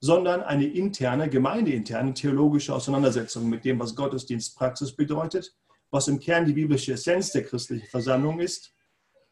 sondern 0.00 0.42
eine 0.42 0.66
interne, 0.66 1.28
gemeindeinterne 1.28 2.12
theologische 2.12 2.74
Auseinandersetzung 2.74 3.48
mit 3.48 3.64
dem, 3.64 3.78
was 3.78 3.94
Gottesdienstpraxis 3.94 4.96
bedeutet, 4.96 5.54
was 5.92 6.08
im 6.08 6.18
Kern 6.18 6.44
die 6.44 6.54
biblische 6.54 6.94
Essenz 6.94 7.30
der 7.30 7.44
christlichen 7.44 7.86
Versammlung 7.86 8.40
ist. 8.40 8.74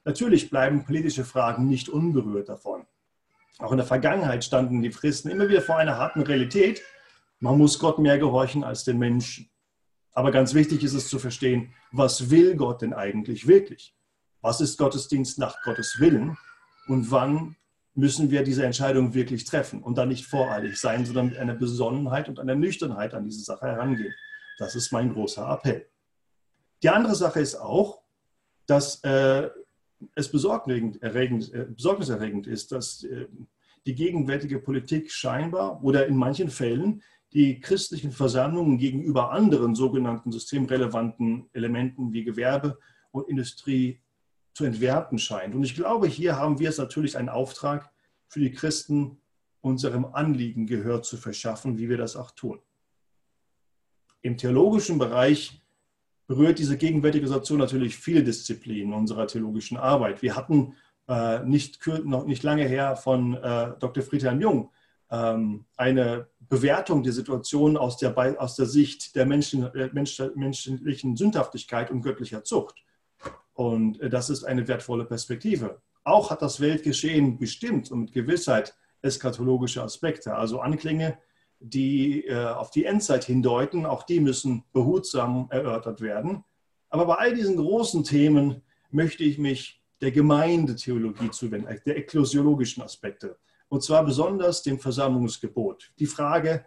Natürlich 0.06 0.50
bleiben 0.50 0.84
politische 0.84 1.24
Fragen 1.24 1.66
nicht 1.66 1.88
unberührt 1.88 2.48
davon. 2.48 2.86
Auch 3.58 3.72
in 3.72 3.78
der 3.78 3.86
Vergangenheit 3.86 4.44
standen 4.44 4.80
die 4.80 4.90
Christen 4.90 5.28
immer 5.30 5.48
wieder 5.48 5.62
vor 5.62 5.78
einer 5.78 5.98
harten 5.98 6.22
Realität. 6.22 6.80
Man 7.40 7.58
muss 7.58 7.80
Gott 7.80 7.98
mehr 7.98 8.16
gehorchen 8.16 8.62
als 8.62 8.84
den 8.84 8.98
Menschen. 8.98 9.50
Aber 10.12 10.30
ganz 10.30 10.54
wichtig 10.54 10.84
ist 10.84 10.94
es 10.94 11.08
zu 11.08 11.18
verstehen, 11.18 11.74
was 11.90 12.30
will 12.30 12.54
Gott 12.54 12.82
denn 12.82 12.94
eigentlich 12.94 13.48
wirklich? 13.48 13.96
Was 14.42 14.60
ist 14.60 14.78
Gottesdienst 14.78 15.40
nach 15.40 15.60
Gottes 15.62 15.98
Willen? 15.98 16.38
Und 16.86 17.10
wann 17.10 17.56
müssen 17.94 18.30
wir 18.30 18.44
diese 18.44 18.64
Entscheidung 18.64 19.12
wirklich 19.12 19.44
treffen 19.44 19.82
und 19.82 19.98
dann 19.98 20.08
nicht 20.08 20.26
voreilig 20.26 20.78
sein, 20.78 21.04
sondern 21.04 21.30
mit 21.30 21.38
einer 21.38 21.54
Besonnenheit 21.54 22.28
und 22.28 22.38
einer 22.38 22.54
Nüchternheit 22.54 23.12
an 23.12 23.24
diese 23.24 23.42
Sache 23.42 23.66
herangehen. 23.66 24.14
Das 24.58 24.76
ist 24.76 24.92
mein 24.92 25.12
großer 25.12 25.50
Appell. 25.50 25.88
Die 26.84 26.90
andere 26.90 27.16
Sache 27.16 27.40
ist 27.40 27.56
auch, 27.56 28.02
dass 28.66 29.02
äh, 29.02 29.50
es 30.14 30.30
besorgniserregend, 30.30 31.52
äh, 31.52 31.66
besorgniserregend 31.68 32.46
ist, 32.46 32.72
dass 32.72 33.04
äh, 33.04 33.26
die 33.86 33.94
gegenwärtige 33.94 34.58
Politik 34.58 35.10
scheinbar 35.10 35.82
oder 35.82 36.06
in 36.06 36.16
manchen 36.16 36.50
Fällen 36.50 37.02
die 37.32 37.60
christlichen 37.60 38.12
Versammlungen 38.12 38.78
gegenüber 38.78 39.32
anderen 39.32 39.74
sogenannten 39.74 40.32
systemrelevanten 40.32 41.48
Elementen 41.52 42.12
wie 42.12 42.24
Gewerbe 42.24 42.78
und 43.10 43.28
Industrie 43.28 44.00
zu 44.54 44.64
entwerten 44.64 45.18
scheint. 45.18 45.54
Und 45.54 45.62
ich 45.64 45.74
glaube, 45.74 46.06
hier 46.06 46.36
haben 46.36 46.58
wir 46.58 46.70
es 46.70 46.78
natürlich 46.78 47.16
einen 47.16 47.28
Auftrag 47.28 47.90
für 48.28 48.40
die 48.40 48.52
Christen, 48.52 49.18
unserem 49.60 50.04
Anliegen 50.06 50.66
Gehör 50.66 51.02
zu 51.02 51.16
verschaffen, 51.16 51.76
wie 51.76 51.88
wir 51.88 51.96
das 51.96 52.16
auch 52.16 52.30
tun. 52.30 52.60
Im 54.22 54.36
theologischen 54.36 54.98
Bereich 54.98 55.60
berührt 56.26 56.58
diese 56.58 56.76
gegenwärtige 56.76 57.26
Situation 57.26 57.58
natürlich 57.58 57.96
viele 57.96 58.24
Disziplinen 58.24 58.92
unserer 58.92 59.26
theologischen 59.26 59.76
Arbeit. 59.76 60.22
Wir 60.22 60.36
hatten 60.36 60.74
äh, 61.08 61.40
nicht, 61.44 61.86
noch 62.04 62.26
nicht 62.26 62.42
lange 62.42 62.64
her 62.64 62.96
von 62.96 63.34
äh, 63.34 63.72
Dr. 63.78 64.02
Friedhelm 64.02 64.40
Jung 64.40 64.70
ähm, 65.10 65.66
eine 65.76 66.28
Bewertung 66.40 67.02
der 67.02 67.12
Situation 67.12 67.76
aus 67.76 67.96
der, 67.96 68.16
aus 68.40 68.56
der 68.56 68.66
Sicht 68.66 69.14
der 69.14 69.26
Menschen, 69.26 69.62
äh, 69.74 69.90
Mensch, 69.92 70.20
menschlichen 70.34 71.16
Sündhaftigkeit 71.16 71.90
und 71.90 72.02
göttlicher 72.02 72.44
Zucht. 72.44 72.76
Und 73.54 74.00
äh, 74.00 74.10
das 74.10 74.30
ist 74.30 74.44
eine 74.44 74.66
wertvolle 74.68 75.04
Perspektive. 75.04 75.80
Auch 76.04 76.30
hat 76.30 76.42
das 76.42 76.60
Weltgeschehen 76.60 77.38
bestimmt 77.38 77.90
und 77.90 78.00
mit 78.00 78.12
Gewissheit 78.12 78.74
eskatologische 79.02 79.82
Aspekte, 79.82 80.34
also 80.34 80.60
Anklänge, 80.60 81.18
die 81.60 82.26
äh, 82.26 82.46
auf 82.46 82.70
die 82.70 82.84
Endzeit 82.84 83.24
hindeuten. 83.24 83.86
Auch 83.86 84.02
die 84.02 84.20
müssen 84.20 84.64
behutsam 84.72 85.48
erörtert 85.50 86.00
werden. 86.00 86.44
Aber 86.88 87.06
bei 87.06 87.14
all 87.14 87.34
diesen 87.34 87.56
großen 87.56 88.04
Themen 88.04 88.62
möchte 88.90 89.24
ich 89.24 89.38
mich 89.38 89.82
der 90.00 90.12
Gemeindetheologie 90.12 91.30
zuwenden, 91.30 91.80
der 91.86 91.96
ekklesiologischen 91.96 92.82
Aspekte. 92.82 93.38
Und 93.68 93.82
zwar 93.82 94.04
besonders 94.04 94.62
dem 94.62 94.78
Versammlungsgebot. 94.78 95.92
Die 95.98 96.06
Frage, 96.06 96.64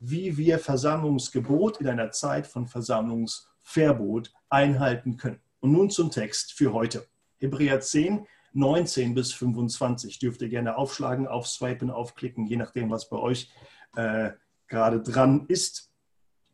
wie 0.00 0.36
wir 0.36 0.58
Versammlungsgebot 0.58 1.80
in 1.80 1.88
einer 1.88 2.10
Zeit 2.10 2.46
von 2.46 2.66
Versammlungsverbot 2.66 4.32
einhalten 4.48 5.16
können. 5.16 5.40
Und 5.60 5.72
nun 5.72 5.90
zum 5.90 6.10
Text 6.10 6.54
für 6.54 6.72
heute. 6.72 7.06
Hebräer 7.36 7.80
10, 7.80 8.26
19 8.52 9.14
bis 9.14 9.32
25. 9.32 10.18
Dürft 10.18 10.42
ihr 10.42 10.48
gerne 10.48 10.76
aufschlagen, 10.76 11.28
aufswipen, 11.28 11.90
aufklicken, 11.90 12.46
je 12.46 12.56
nachdem, 12.56 12.90
was 12.90 13.08
bei 13.08 13.18
euch 13.18 13.50
äh, 13.96 14.30
gerade 14.66 15.00
dran 15.00 15.46
ist. 15.48 15.90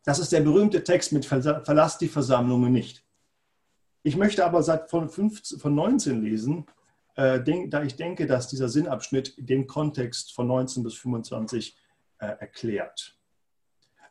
Das 0.05 0.19
ist 0.19 0.33
der 0.33 0.41
berühmte 0.41 0.85
Text 0.85 1.13
mit 1.13 1.27
Verlass 1.27 1.99
die 1.99 2.09
Versammlungen 2.09 2.73
nicht. 2.73 3.05
Ich 4.03 4.17
möchte 4.17 4.45
aber 4.45 4.63
seit 4.63 4.89
von, 4.89 5.09
15, 5.09 5.59
von 5.59 5.75
19 5.75 6.23
lesen, 6.23 6.67
äh, 7.17 7.43
denk, 7.43 7.73
da 7.73 7.83
ich 7.83 7.97
denke, 7.97 8.27
dass 8.27 8.49
dieser 8.49 8.69
Sinnabschnitt 8.69 9.35
den 9.37 9.67
Kontext 9.67 10.33
von 10.33 10.47
19 10.47 10.85
bis 10.85 10.95
25 10.95 11.77
äh, 12.19 12.27
erklärt. 12.27 13.19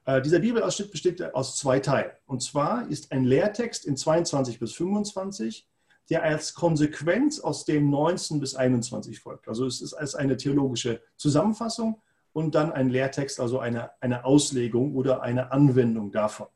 Äh, 0.05 0.21
dieser 0.21 0.39
Bibelausschnitt 0.39 0.91
besteht 0.91 1.33
aus 1.33 1.57
zwei 1.57 1.79
Teilen. 1.79 2.11
Und 2.25 2.43
zwar 2.43 2.89
ist 2.89 3.11
ein 3.11 3.23
Lehrtext 3.23 3.85
in 3.85 3.95
22 3.95 4.59
bis 4.59 4.73
25, 4.73 5.67
der 6.09 6.23
als 6.23 6.53
Konsequenz 6.53 7.39
aus 7.39 7.65
dem 7.65 7.89
19 7.89 8.39
bis 8.39 8.55
21 8.55 9.19
folgt. 9.19 9.47
Also 9.47 9.65
es 9.65 9.81
ist 9.81 9.93
als 9.93 10.13
eine 10.13 10.37
theologische 10.37 11.01
Zusammenfassung 11.15 12.01
und 12.35 12.53
dann 12.53 12.73
ein 12.73 12.89
Lehrtext, 12.89 13.39
also 13.39 13.59
eine, 13.59 13.91
eine 14.01 14.25
Auslegung 14.25 14.93
oder 14.93 15.21
eine 15.21 15.53
Anwendung 15.53 16.11
davon. 16.11 16.47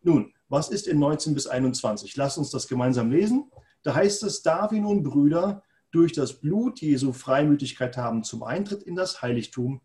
Nun, 0.00 0.32
was 0.48 0.70
ist 0.70 0.88
in 0.88 0.98
19 0.98 1.34
bis 1.34 1.46
21? 1.46 2.16
Lass 2.16 2.38
uns 2.38 2.48
das 2.48 2.66
gemeinsam 2.66 3.10
lesen. 3.10 3.50
Da 3.82 3.94
heißt 3.94 4.22
es, 4.22 4.40
da 4.40 4.70
wir 4.70 4.80
nun 4.80 5.02
Brüder 5.02 5.62
durch 5.90 6.14
das 6.14 6.40
Blut 6.40 6.80
Jesu 6.80 7.12
Freimütigkeit 7.12 7.98
haben 7.98 8.24
zum 8.24 8.42
Eintritt 8.42 8.84
in 8.84 8.94
das 8.94 9.20
Heiligtum, 9.20 9.82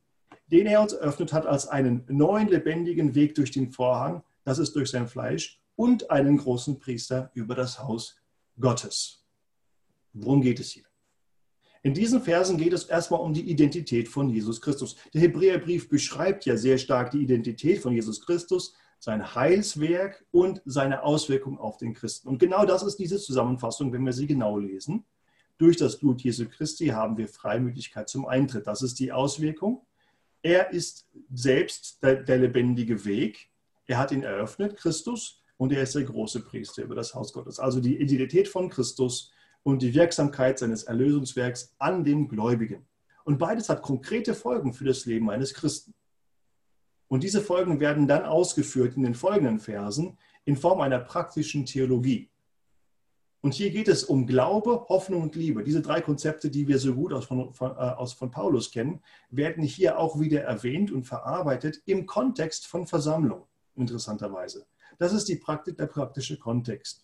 den 0.47 0.65
er 0.65 0.79
uns 0.81 0.93
eröffnet 0.93 1.33
hat 1.33 1.45
als 1.45 1.67
einen 1.67 2.05
neuen 2.07 2.47
lebendigen 2.47 3.13
Weg 3.13 3.35
durch 3.35 3.51
den 3.51 3.73
Vorhang, 3.73 4.23
das 4.45 4.59
ist 4.59 4.77
durch 4.77 4.91
sein 4.91 5.09
Fleisch, 5.09 5.61
und 5.75 6.09
einen 6.09 6.37
großen 6.37 6.79
Priester 6.79 7.31
über 7.33 7.53
das 7.55 7.79
Haus 7.83 8.15
Gottes. 8.57 9.25
Worum 10.13 10.41
geht 10.41 10.61
es 10.61 10.71
hier? 10.71 10.85
In 11.83 11.95
diesen 11.95 12.21
Versen 12.21 12.57
geht 12.57 12.73
es 12.73 12.85
erstmal 12.85 13.21
um 13.21 13.33
die 13.33 13.49
Identität 13.49 14.07
von 14.07 14.29
Jesus 14.29 14.61
Christus. 14.61 14.95
Der 15.13 15.21
Hebräerbrief 15.21 15.89
beschreibt 15.89 16.45
ja 16.45 16.55
sehr 16.55 16.77
stark 16.77 17.09
die 17.11 17.21
Identität 17.21 17.79
von 17.79 17.93
Jesus 17.93 18.21
Christus, 18.21 18.75
sein 18.99 19.33
Heilswerk 19.33 20.23
und 20.29 20.61
seine 20.65 21.01
Auswirkung 21.01 21.57
auf 21.57 21.77
den 21.77 21.95
Christen. 21.95 22.27
Und 22.27 22.37
genau 22.37 22.65
das 22.65 22.83
ist 22.83 22.97
diese 22.97 23.17
Zusammenfassung, 23.17 23.91
wenn 23.91 24.05
wir 24.05 24.13
sie 24.13 24.27
genau 24.27 24.59
lesen. 24.59 25.05
Durch 25.57 25.75
das 25.77 25.97
Blut 25.97 26.21
Jesu 26.21 26.45
Christi 26.47 26.87
haben 26.87 27.17
wir 27.17 27.27
Freimütigkeit 27.27 28.09
zum 28.09 28.27
Eintritt. 28.27 28.67
Das 28.67 28.83
ist 28.83 28.99
die 28.99 29.11
Auswirkung. 29.11 29.81
Er 30.43 30.71
ist 30.71 31.07
selbst 31.33 32.03
der, 32.03 32.23
der 32.23 32.37
lebendige 32.37 33.05
Weg. 33.05 33.49
Er 33.87 33.97
hat 33.97 34.11
ihn 34.11 34.23
eröffnet, 34.23 34.77
Christus, 34.77 35.41
und 35.57 35.71
er 35.71 35.81
ist 35.81 35.95
der 35.95 36.03
große 36.03 36.41
Priester 36.41 36.83
über 36.83 36.95
das 36.95 37.15
Haus 37.15 37.33
Gottes. 37.33 37.59
Also 37.59 37.79
die 37.79 37.99
Identität 37.99 38.47
von 38.47 38.69
Christus 38.69 39.31
und 39.63 39.81
die 39.81 39.93
Wirksamkeit 39.93 40.59
seines 40.59 40.83
Erlösungswerks 40.83 41.73
an 41.77 42.03
den 42.03 42.27
Gläubigen. 42.27 42.85
Und 43.23 43.37
beides 43.37 43.69
hat 43.69 43.81
konkrete 43.81 44.33
Folgen 44.33 44.73
für 44.73 44.85
das 44.85 45.05
Leben 45.05 45.29
eines 45.29 45.53
Christen. 45.53 45.93
Und 47.07 47.23
diese 47.23 47.41
Folgen 47.41 47.79
werden 47.79 48.07
dann 48.07 48.23
ausgeführt 48.23 48.95
in 48.95 49.03
den 49.03 49.15
folgenden 49.15 49.59
Versen 49.59 50.17
in 50.45 50.55
Form 50.55 50.81
einer 50.81 50.99
praktischen 50.99 51.65
Theologie. 51.65 52.29
Und 53.41 53.55
hier 53.55 53.71
geht 53.71 53.87
es 53.87 54.03
um 54.03 54.27
Glaube, 54.27 54.85
Hoffnung 54.87 55.23
und 55.23 55.35
Liebe. 55.35 55.63
Diese 55.63 55.81
drei 55.81 55.99
Konzepte, 56.01 56.49
die 56.49 56.67
wir 56.67 56.77
so 56.77 56.93
gut 56.93 57.11
aus 57.11 57.25
von, 57.25 57.53
von, 57.53 57.71
äh, 57.71 57.73
aus 57.73 58.13
von 58.13 58.29
Paulus 58.29 58.71
kennen, 58.71 59.01
werden 59.29 59.63
hier 59.63 59.97
auch 59.97 60.19
wieder 60.19 60.43
erwähnt 60.43 60.91
und 60.91 61.05
verarbeitet 61.05 61.81
im 61.85 62.05
Kontext 62.05 62.67
von 62.67 62.85
Versammlung, 62.85 63.47
interessanterweise. 63.75 64.67
Das 64.99 65.11
ist 65.11 65.27
die 65.27 65.37
Praktik, 65.37 65.77
der 65.77 65.87
praktische 65.87 66.37
Kontext. 66.37 67.03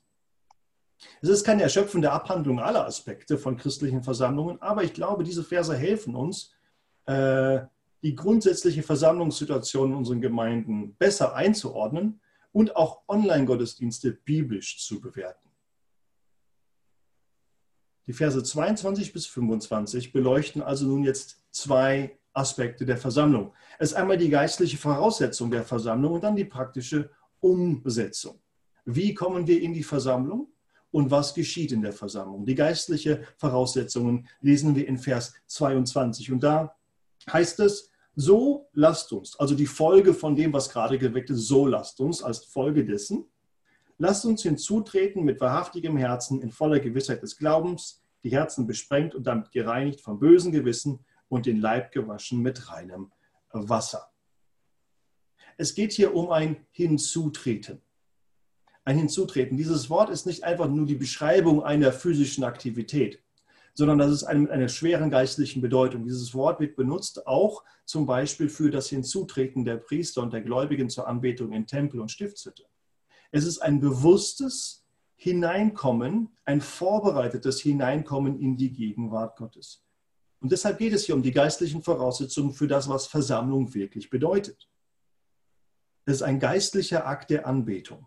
Es 1.21 1.29
ist 1.29 1.43
keine 1.43 1.63
erschöpfende 1.63 2.11
Abhandlung 2.11 2.59
aller 2.59 2.85
Aspekte 2.85 3.37
von 3.37 3.57
christlichen 3.57 4.03
Versammlungen, 4.03 4.61
aber 4.61 4.83
ich 4.83 4.93
glaube, 4.93 5.23
diese 5.23 5.43
Verse 5.43 5.75
helfen 5.75 6.15
uns, 6.15 6.53
äh, 7.05 7.59
die 8.03 8.15
grundsätzliche 8.15 8.83
Versammlungssituation 8.83 9.91
in 9.91 9.97
unseren 9.97 10.21
Gemeinden 10.21 10.95
besser 10.95 11.35
einzuordnen 11.35 12.19
und 12.51 12.75
auch 12.75 13.01
Online-Gottesdienste 13.07 14.11
biblisch 14.11 14.79
zu 14.79 15.01
bewerten. 15.01 15.49
Die 18.05 18.13
Verse 18.13 18.41
22 18.41 19.11
bis 19.11 19.25
25 19.27 20.13
beleuchten 20.13 20.61
also 20.61 20.85
nun 20.85 21.03
jetzt 21.03 21.43
zwei 21.51 22.17
Aspekte 22.33 22.85
der 22.85 22.97
Versammlung. 22.97 23.53
Es 23.79 23.91
ist 23.91 23.97
einmal 23.97 24.17
die 24.17 24.29
geistliche 24.29 24.77
Voraussetzung 24.77 25.51
der 25.51 25.63
Versammlung 25.63 26.13
und 26.13 26.23
dann 26.23 26.35
die 26.35 26.45
praktische 26.45 27.09
Umsetzung. 27.39 28.39
Wie 28.85 29.13
kommen 29.13 29.47
wir 29.47 29.61
in 29.61 29.73
die 29.73 29.83
Versammlung? 29.83 30.47
Und 30.97 31.11
was 31.11 31.35
geschieht 31.35 31.71
in 31.71 31.83
der 31.83 31.93
Versammlung. 31.93 32.43
Die 32.43 32.55
geistlichen 32.55 33.19
Voraussetzungen 33.37 34.27
lesen 34.41 34.75
wir 34.75 34.87
in 34.87 34.97
Vers 34.97 35.35
22. 35.45 36.31
Und 36.31 36.41
da 36.41 36.75
heißt 37.31 37.59
es, 37.59 37.91
so 38.15 38.67
lasst 38.73 39.13
uns, 39.13 39.39
also 39.39 39.53
die 39.53 39.67
Folge 39.67 40.15
von 40.15 40.35
dem, 40.35 40.53
was 40.53 40.69
gerade 40.69 40.97
geweckt 40.97 41.29
ist, 41.29 41.45
so 41.45 41.67
lasst 41.67 41.99
uns 41.99 42.23
als 42.23 42.45
Folge 42.45 42.83
dessen, 42.83 43.25
lasst 43.99 44.25
uns 44.25 44.41
hinzutreten 44.41 45.23
mit 45.23 45.39
wahrhaftigem 45.39 45.97
Herzen 45.97 46.41
in 46.41 46.49
voller 46.49 46.79
Gewissheit 46.79 47.21
des 47.21 47.37
Glaubens, 47.37 48.01
die 48.23 48.31
Herzen 48.31 48.65
besprengt 48.65 49.13
und 49.13 49.27
damit 49.27 49.51
gereinigt 49.51 50.01
vom 50.01 50.17
bösen 50.17 50.51
Gewissen 50.51 51.05
und 51.29 51.45
den 51.45 51.61
Leib 51.61 51.91
gewaschen 51.91 52.41
mit 52.41 52.71
reinem 52.71 53.11
Wasser. 53.51 54.09
Es 55.57 55.75
geht 55.75 55.91
hier 55.91 56.15
um 56.15 56.31
ein 56.31 56.65
Hinzutreten 56.71 57.83
ein 58.87 58.97
Hinzutreten. 58.97 59.57
Dieses 59.57 59.89
Wort 59.89 60.09
ist 60.09 60.25
nicht 60.25 60.45
einfach 60.45 60.69
nur 60.69 60.85
die 60.85 60.95
Beschreibung 60.95 61.61
einer 61.61 61.91
physischen 61.91 62.45
Aktivität, 62.45 63.21
sondern 63.73 63.97
das 63.97 64.11
ist 64.11 64.23
eine, 64.23 64.39
mit 64.39 64.49
einer 64.49 64.69
schweren 64.69 65.11
geistlichen 65.11 65.61
Bedeutung. 65.61 66.05
Dieses 66.05 66.33
Wort 66.33 66.61
wird 66.61 66.77
benutzt 66.77 67.27
auch 67.27 67.65
zum 67.83 68.05
Beispiel 68.05 68.47
für 68.47 68.71
das 68.71 68.87
Hinzutreten 68.87 69.65
der 69.65 69.75
Priester 69.75 70.21
und 70.21 70.31
der 70.31 70.41
Gläubigen 70.41 70.89
zur 70.89 71.05
Anbetung 71.05 71.51
in 71.51 71.67
Tempel 71.67 71.99
und 71.99 72.11
Stiftshütte. 72.11 72.63
Es 73.29 73.43
ist 73.43 73.59
ein 73.59 73.81
bewusstes 73.81 74.85
Hineinkommen, 75.15 76.37
ein 76.45 76.61
vorbereitetes 76.61 77.59
Hineinkommen 77.59 78.39
in 78.39 78.55
die 78.55 78.71
Gegenwart 78.71 79.35
Gottes. 79.35 79.83
Und 80.39 80.53
deshalb 80.53 80.77
geht 80.77 80.93
es 80.93 81.05
hier 81.05 81.15
um 81.15 81.23
die 81.23 81.31
geistlichen 81.31 81.83
Voraussetzungen 81.83 82.53
für 82.53 82.69
das, 82.69 82.87
was 82.87 83.07
Versammlung 83.07 83.73
wirklich 83.73 84.09
bedeutet. 84.09 84.69
Es 86.05 86.15
ist 86.15 86.21
ein 86.21 86.39
geistlicher 86.39 87.05
Akt 87.05 87.31
der 87.31 87.45
Anbetung 87.45 88.05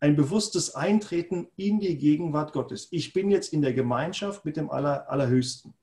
ein 0.00 0.16
bewusstes 0.16 0.74
Eintreten 0.74 1.48
in 1.56 1.78
die 1.78 1.98
Gegenwart 1.98 2.52
Gottes. 2.52 2.88
Ich 2.90 3.12
bin 3.12 3.30
jetzt 3.30 3.52
in 3.52 3.60
der 3.60 3.74
Gemeinschaft 3.74 4.44
mit 4.44 4.56
dem 4.56 4.70
Aller, 4.70 5.08
Allerhöchsten. 5.10 5.74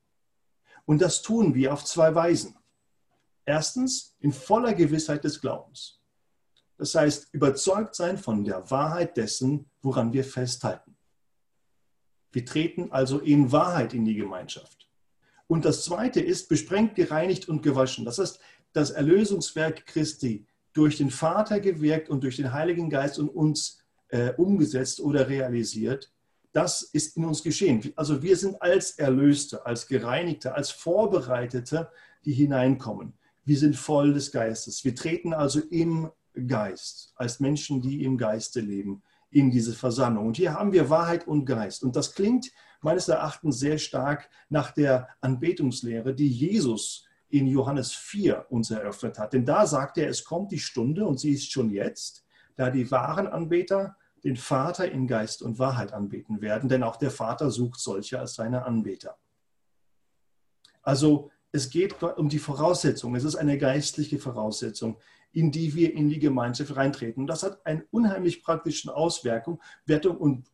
Und 0.84 1.00
das 1.00 1.22
tun 1.22 1.54
wir 1.54 1.72
auf 1.72 1.84
zwei 1.84 2.14
Weisen. 2.14 2.56
Erstens 3.44 4.16
in 4.18 4.32
voller 4.32 4.74
Gewissheit 4.74 5.22
des 5.22 5.40
Glaubens. 5.40 6.00
Das 6.76 6.94
heißt, 6.94 7.28
überzeugt 7.32 7.94
sein 7.94 8.18
von 8.18 8.44
der 8.44 8.70
Wahrheit 8.70 9.16
dessen, 9.16 9.70
woran 9.82 10.12
wir 10.12 10.24
festhalten. 10.24 10.96
Wir 12.32 12.44
treten 12.44 12.92
also 12.92 13.20
in 13.20 13.50
Wahrheit 13.52 13.94
in 13.94 14.04
die 14.04 14.14
Gemeinschaft. 14.14 14.88
Und 15.46 15.64
das 15.64 15.84
Zweite 15.84 16.20
ist 16.20 16.48
besprengt, 16.48 16.94
gereinigt 16.94 17.48
und 17.48 17.62
gewaschen. 17.62 18.04
Das 18.04 18.18
heißt, 18.18 18.38
das 18.72 18.90
Erlösungswerk 18.90 19.86
Christi 19.86 20.46
durch 20.72 20.98
den 20.98 21.10
Vater 21.10 21.58
gewirkt 21.60 22.10
und 22.10 22.22
durch 22.22 22.36
den 22.36 22.52
Heiligen 22.52 22.90
Geist 22.90 23.18
und 23.18 23.28
uns 23.28 23.77
äh, 24.08 24.32
umgesetzt 24.34 25.00
oder 25.00 25.28
realisiert, 25.28 26.12
das 26.52 26.82
ist 26.82 27.16
in 27.16 27.24
uns 27.24 27.42
geschehen. 27.42 27.92
Also 27.96 28.22
wir 28.22 28.36
sind 28.36 28.60
als 28.62 28.92
Erlöste, 28.92 29.64
als 29.66 29.86
Gereinigte, 29.86 30.54
als 30.54 30.70
Vorbereitete, 30.70 31.90
die 32.24 32.32
hineinkommen. 32.32 33.12
Wir 33.44 33.58
sind 33.58 33.76
voll 33.76 34.12
des 34.14 34.32
Geistes. 34.32 34.84
Wir 34.84 34.94
treten 34.94 35.32
also 35.32 35.60
im 35.60 36.10
Geist, 36.46 37.12
als 37.16 37.40
Menschen, 37.40 37.80
die 37.80 38.04
im 38.04 38.16
Geiste 38.16 38.60
leben, 38.60 39.02
in 39.30 39.50
diese 39.50 39.74
Versammlung. 39.74 40.28
Und 40.28 40.36
hier 40.36 40.54
haben 40.54 40.72
wir 40.72 40.90
Wahrheit 40.90 41.26
und 41.26 41.44
Geist. 41.44 41.82
Und 41.82 41.96
das 41.96 42.14
klingt 42.14 42.50
meines 42.80 43.08
Erachtens 43.08 43.58
sehr 43.58 43.78
stark 43.78 44.28
nach 44.48 44.70
der 44.70 45.08
Anbetungslehre, 45.20 46.14
die 46.14 46.28
Jesus 46.28 47.04
in 47.28 47.46
Johannes 47.46 47.92
4 47.92 48.46
uns 48.50 48.70
eröffnet 48.70 49.18
hat. 49.18 49.32
Denn 49.32 49.44
da 49.44 49.66
sagt 49.66 49.98
er, 49.98 50.08
es 50.08 50.24
kommt 50.24 50.50
die 50.50 50.58
Stunde 50.58 51.04
und 51.06 51.20
sie 51.20 51.32
ist 51.32 51.50
schon 51.50 51.70
jetzt, 51.70 52.24
da 52.58 52.70
die 52.70 52.90
wahren 52.90 53.28
Anbeter 53.28 53.96
den 54.24 54.36
Vater 54.36 54.90
in 54.90 55.06
Geist 55.06 55.42
und 55.42 55.60
Wahrheit 55.60 55.92
anbeten 55.92 56.40
werden, 56.40 56.68
denn 56.68 56.82
auch 56.82 56.96
der 56.96 57.12
Vater 57.12 57.50
sucht 57.50 57.78
solche 57.78 58.18
als 58.18 58.34
seine 58.34 58.64
Anbeter. 58.64 59.16
Also 60.82 61.30
es 61.52 61.70
geht 61.70 62.02
um 62.02 62.28
die 62.28 62.40
Voraussetzung, 62.40 63.14
es 63.14 63.22
ist 63.22 63.36
eine 63.36 63.58
geistliche 63.58 64.18
Voraussetzung, 64.18 64.98
in 65.30 65.52
die 65.52 65.74
wir 65.74 65.94
in 65.94 66.08
die 66.08 66.18
Gemeinschaft 66.18 66.74
reintreten. 66.74 67.22
Und 67.22 67.26
das 67.28 67.44
hat 67.44 67.64
eine 67.64 67.86
unheimlich 67.92 68.42
praktische 68.42 68.94
Auswirkung 68.94 69.60
und 69.86 70.50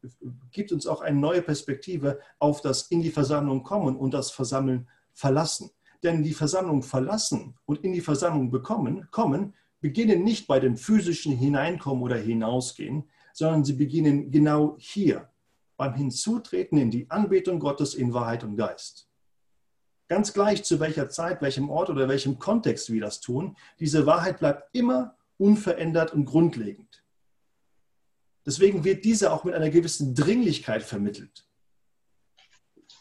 gibt 0.50 0.72
uns 0.72 0.86
auch 0.86 1.00
eine 1.00 1.18
neue 1.18 1.40
Perspektive 1.40 2.20
auf 2.38 2.60
das 2.60 2.82
in 2.88 3.00
die 3.00 3.10
Versammlung 3.10 3.62
kommen 3.62 3.96
und 3.96 4.12
das 4.12 4.30
Versammeln 4.30 4.88
verlassen. 5.14 5.70
Denn 6.02 6.22
die 6.22 6.34
Versammlung 6.34 6.82
verlassen 6.82 7.56
und 7.64 7.82
in 7.82 7.94
die 7.94 8.02
Versammlung 8.02 8.50
bekommen, 8.50 9.08
kommen, 9.10 9.54
beginnen 9.84 10.24
nicht 10.24 10.46
bei 10.46 10.60
dem 10.60 10.78
physischen 10.78 11.36
Hineinkommen 11.36 12.02
oder 12.02 12.16
Hinausgehen, 12.16 13.04
sondern 13.34 13.66
sie 13.66 13.74
beginnen 13.74 14.30
genau 14.30 14.76
hier, 14.78 15.28
beim 15.76 15.92
Hinzutreten 15.92 16.78
in 16.78 16.90
die 16.90 17.10
Anbetung 17.10 17.58
Gottes 17.58 17.92
in 17.92 18.14
Wahrheit 18.14 18.44
und 18.44 18.56
Geist. 18.56 19.10
Ganz 20.08 20.32
gleich 20.32 20.64
zu 20.64 20.80
welcher 20.80 21.10
Zeit, 21.10 21.42
welchem 21.42 21.68
Ort 21.68 21.90
oder 21.90 22.08
welchem 22.08 22.38
Kontext 22.38 22.90
wir 22.90 23.02
das 23.02 23.20
tun, 23.20 23.58
diese 23.78 24.06
Wahrheit 24.06 24.38
bleibt 24.38 24.74
immer 24.74 25.18
unverändert 25.36 26.14
und 26.14 26.24
grundlegend. 26.24 27.04
Deswegen 28.46 28.84
wird 28.84 29.04
diese 29.04 29.34
auch 29.34 29.44
mit 29.44 29.52
einer 29.52 29.68
gewissen 29.68 30.14
Dringlichkeit 30.14 30.82
vermittelt. 30.82 31.46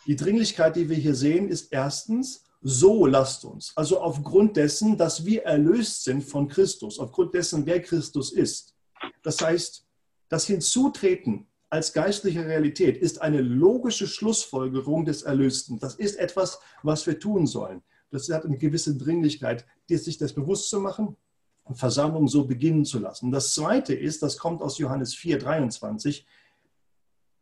Die 0.06 0.18
Dringlichkeit, 0.18 0.76
die 0.76 0.90
wir 0.90 0.98
hier 0.98 1.16
sehen, 1.16 1.48
ist 1.48 1.72
erstens, 1.72 2.44
so 2.64 3.06
lasst 3.06 3.44
uns. 3.46 3.74
Also 3.76 4.00
aufgrund 4.00 4.56
dessen, 4.56 4.98
dass 4.98 5.26
wir 5.26 5.44
erlöst 5.44 6.06
sind 6.06 6.24
von 6.24 6.48
Christus, 6.48 6.98
aufgrund 6.98 7.34
dessen, 7.34 7.66
wer 7.66 7.82
Christus 7.82 8.32
ist. 8.32 8.74
Das 9.22 9.42
heißt, 9.42 9.86
das 10.30 10.48
Hinzutreten 10.48 11.46
als 11.70 11.92
geistliche 11.92 12.46
Realität 12.46 12.98
ist 12.98 13.22
eine 13.22 13.42
logische 13.42 14.08
Schlussfolgerung 14.08 15.06
des 15.06 15.24
Erlösten. 15.24 15.80
Das 15.80 15.96
ist 15.96 16.16
etwas, 16.16 16.60
was 16.84 17.06
wir 17.06 17.20
tun 17.20 17.48
sollen. 17.48 17.82
Das 18.12 18.30
hat 18.30 18.46
eine 18.46 18.58
gewisse 18.58 18.96
Dringlichkeit, 18.96 19.66
sich 19.90 20.18
das 20.18 20.34
bewusst 20.34 20.70
zu 20.70 20.80
machen 20.80 21.18
und 21.64 21.76
Versammlung 21.76 22.28
so 22.28 22.46
beginnen 22.46 22.86
zu 22.86 23.00
lassen. 23.00 23.32
Das 23.32 23.54
Zweite 23.54 23.94
ist, 23.94 24.24
das 24.24 24.38
kommt 24.38 24.62
aus 24.62 24.78
Johannes 24.78 25.14
4, 25.16 25.40
23, 25.40 26.26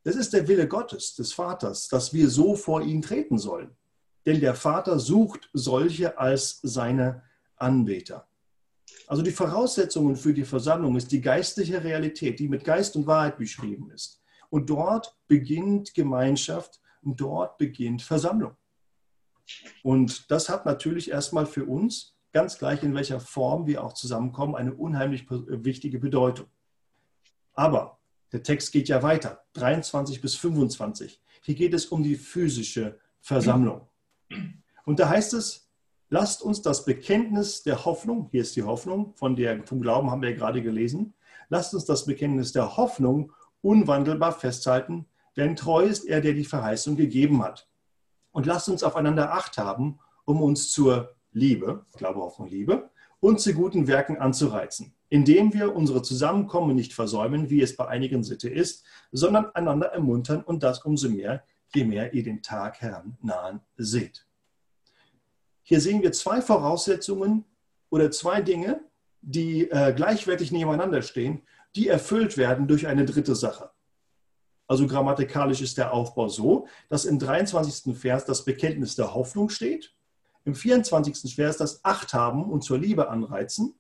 das 0.04 0.16
ist 0.16 0.34
der 0.34 0.48
Wille 0.48 0.68
Gottes, 0.68 1.16
des 1.16 1.34
Vaters, 1.34 1.88
dass 1.88 2.14
wir 2.14 2.30
so 2.30 2.56
vor 2.56 2.82
ihn 2.82 3.02
treten 3.02 3.38
sollen. 3.38 3.76
Denn 4.26 4.40
der 4.40 4.56
Vater 4.56 5.00
sucht 5.00 5.50
solche 5.54 6.18
als 6.18 6.60
seine 6.62 7.24
Anbeter. 7.56 8.28
Also 9.08 9.24
die 9.24 9.32
Voraussetzungen 9.32 10.16
für 10.16 10.34
die 10.34 10.46
Versammlung 10.46 10.96
ist 10.96 11.12
die 11.12 11.22
geistliche 11.22 11.84
Realität, 11.84 12.40
die 12.40 12.48
mit 12.48 12.64
Geist 12.64 12.96
und 12.96 13.08
Wahrheit 13.08 13.38
beschrieben 13.38 13.92
ist. 13.92 14.22
Und 14.50 14.70
dort 14.70 15.16
beginnt 15.28 15.94
Gemeinschaft 15.94 16.80
und 17.02 17.20
dort 17.20 17.58
beginnt 17.58 18.02
Versammlung. 18.02 18.56
Und 19.84 20.30
das 20.32 20.50
hat 20.50 20.66
natürlich 20.66 21.10
erstmal 21.10 21.46
für 21.46 21.66
uns, 21.66 22.16
ganz 22.32 22.58
gleich 22.58 22.84
in 22.84 22.96
welcher 22.96 23.20
Form 23.20 23.68
wir 23.68 23.84
auch 23.84 23.94
zusammenkommen, 23.94 24.56
eine 24.56 24.74
unheimlich 24.74 25.26
wichtige 25.30 26.00
Bedeutung. 26.00 26.48
Aber 27.54 28.00
der 28.32 28.44
Text 28.44 28.72
geht 28.72 28.88
ja 28.88 29.04
weiter, 29.04 29.44
23 29.54 30.22
bis 30.22 30.36
25. 30.36 31.22
Hier 31.42 31.56
geht 31.56 31.74
es 31.74 31.88
um 31.88 32.04
die 32.04 32.16
physische 32.16 33.00
Versammlung. 33.20 33.88
Und 34.86 35.00
da 35.00 35.10
heißt 35.10 35.34
es, 35.34 35.72
Lasst 36.14 36.42
uns 36.42 36.62
das 36.62 36.84
Bekenntnis 36.84 37.64
der 37.64 37.86
Hoffnung, 37.86 38.28
hier 38.32 38.42
ist 38.42 38.58
die 38.58 38.64
Hoffnung, 38.64 39.14
von 39.16 39.38
der, 39.38 39.64
vom 39.64 39.82
Glauben 39.82 40.12
haben 40.12 40.22
wir 40.22 40.32
ja 40.32 40.36
gerade 40.36 40.62
gelesen, 40.62 41.14
lasst 41.48 41.74
uns 41.74 41.86
das 41.86 42.06
Bekenntnis 42.06 42.52
der 42.52 42.76
Hoffnung 42.76 43.32
unwandelbar 43.62 44.34
festhalten, 44.34 45.06
denn 45.38 45.56
treu 45.56 45.86
ist 45.86 46.04
er, 46.04 46.20
der 46.20 46.34
die 46.34 46.44
Verheißung 46.44 46.98
gegeben 46.98 47.42
hat. 47.42 47.70
Und 48.32 48.46
lasst 48.46 48.68
uns 48.68 48.84
aufeinander 48.84 49.32
Acht 49.32 49.58
haben, 49.58 50.00
um 50.26 50.42
uns 50.42 50.70
zur 50.70 51.16
Liebe, 51.32 51.86
Glaube, 51.96 52.20
Hoffnung, 52.20 52.50
Liebe, 52.50 52.90
und 53.22 53.40
zu 53.40 53.54
guten 53.54 53.88
Werken 53.88 54.18
anzureizen, 54.18 54.94
indem 55.08 55.54
wir 55.54 55.74
unsere 55.74 56.02
Zusammenkommen 56.02 56.76
nicht 56.76 56.94
versäumen, 56.94 57.50
wie 57.50 57.62
es 57.62 57.78
bei 57.78 57.88
einigen 57.88 58.26
Sitte 58.26 58.50
ist, 58.50 58.84
sondern 59.14 59.46
einander 59.52 59.94
ermuntern 59.94 60.44
und 60.44 60.62
das 60.62 60.84
umso 60.84 61.08
mehr, 61.08 61.46
je 61.74 61.86
mehr 61.86 62.14
ihr 62.14 62.24
den 62.24 62.42
Tag 62.42 62.82
Herrn 62.82 63.18
nahen 63.22 63.62
seht. 63.78 64.26
Hier 65.64 65.80
sehen 65.80 66.02
wir 66.02 66.12
zwei 66.12 66.42
Voraussetzungen 66.42 67.46
oder 67.90 68.12
zwei 68.12 68.42
Dinge, 68.42 68.82
die 69.22 69.70
äh, 69.70 69.94
gleichwertig 69.94 70.52
nebeneinander 70.52 71.02
stehen, 71.02 71.44
die 71.76 71.88
erfüllt 71.88 72.38
werden 72.38 72.68
durch 72.68 72.88
eine 72.88 73.06
dritte 73.06 73.36
Sache. 73.36 73.72
Also 74.68 74.88
grammatikalisch 74.88 75.62
ist 75.62 75.78
der 75.78 75.94
Aufbau 75.94 76.30
so, 76.30 76.68
dass 76.90 77.06
im 77.06 77.20
23. 77.20 77.96
Vers 77.98 78.26
das 78.26 78.46
Bekenntnis 78.46 78.96
der 78.96 79.14
Hoffnung 79.14 79.50
steht, 79.50 79.94
im 80.46 80.56
24. 80.56 81.36
Vers 81.36 81.58
das 81.58 81.84
Acht 81.86 82.14
haben 82.14 82.50
und 82.50 82.64
zur 82.64 82.80
Liebe 82.80 83.10
anreizen. 83.10 83.76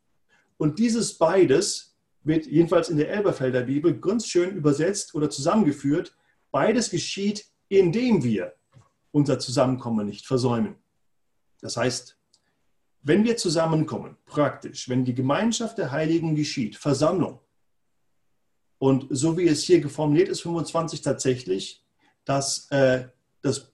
Und 0.57 0.79
dieses 0.79 1.17
beides 1.17 1.95
wird 2.23 2.45
jedenfalls 2.45 2.89
in 2.89 2.97
der 2.97 3.09
Elberfelder 3.09 3.63
Bibel 3.63 3.99
ganz 3.99 4.27
schön 4.27 4.55
übersetzt 4.55 5.15
oder 5.15 5.29
zusammengeführt. 5.29 6.15
Beides 6.51 6.89
geschieht, 6.89 7.50
indem 7.71 8.21
wir 8.21 8.53
unser 9.11 9.39
Zusammenkommen 9.39 10.05
nicht 10.05 10.25
versäumen. 10.25 10.75
Das 11.61 11.77
heißt, 11.77 12.17
wenn 13.01 13.23
wir 13.23 13.37
zusammenkommen, 13.37 14.17
praktisch, 14.25 14.89
wenn 14.89 15.05
die 15.05 15.15
Gemeinschaft 15.15 15.77
der 15.77 15.91
Heiligen 15.91 16.35
geschieht, 16.35 16.75
Versammlung, 16.75 17.39
und 18.77 19.07
so 19.09 19.37
wie 19.37 19.47
es 19.47 19.63
hier 19.63 19.87
formuliert 19.89 20.27
ist, 20.27 20.41
25 20.41 21.01
tatsächlich, 21.01 21.85
dass 22.25 22.69
äh, 22.71 23.07
das 23.41 23.71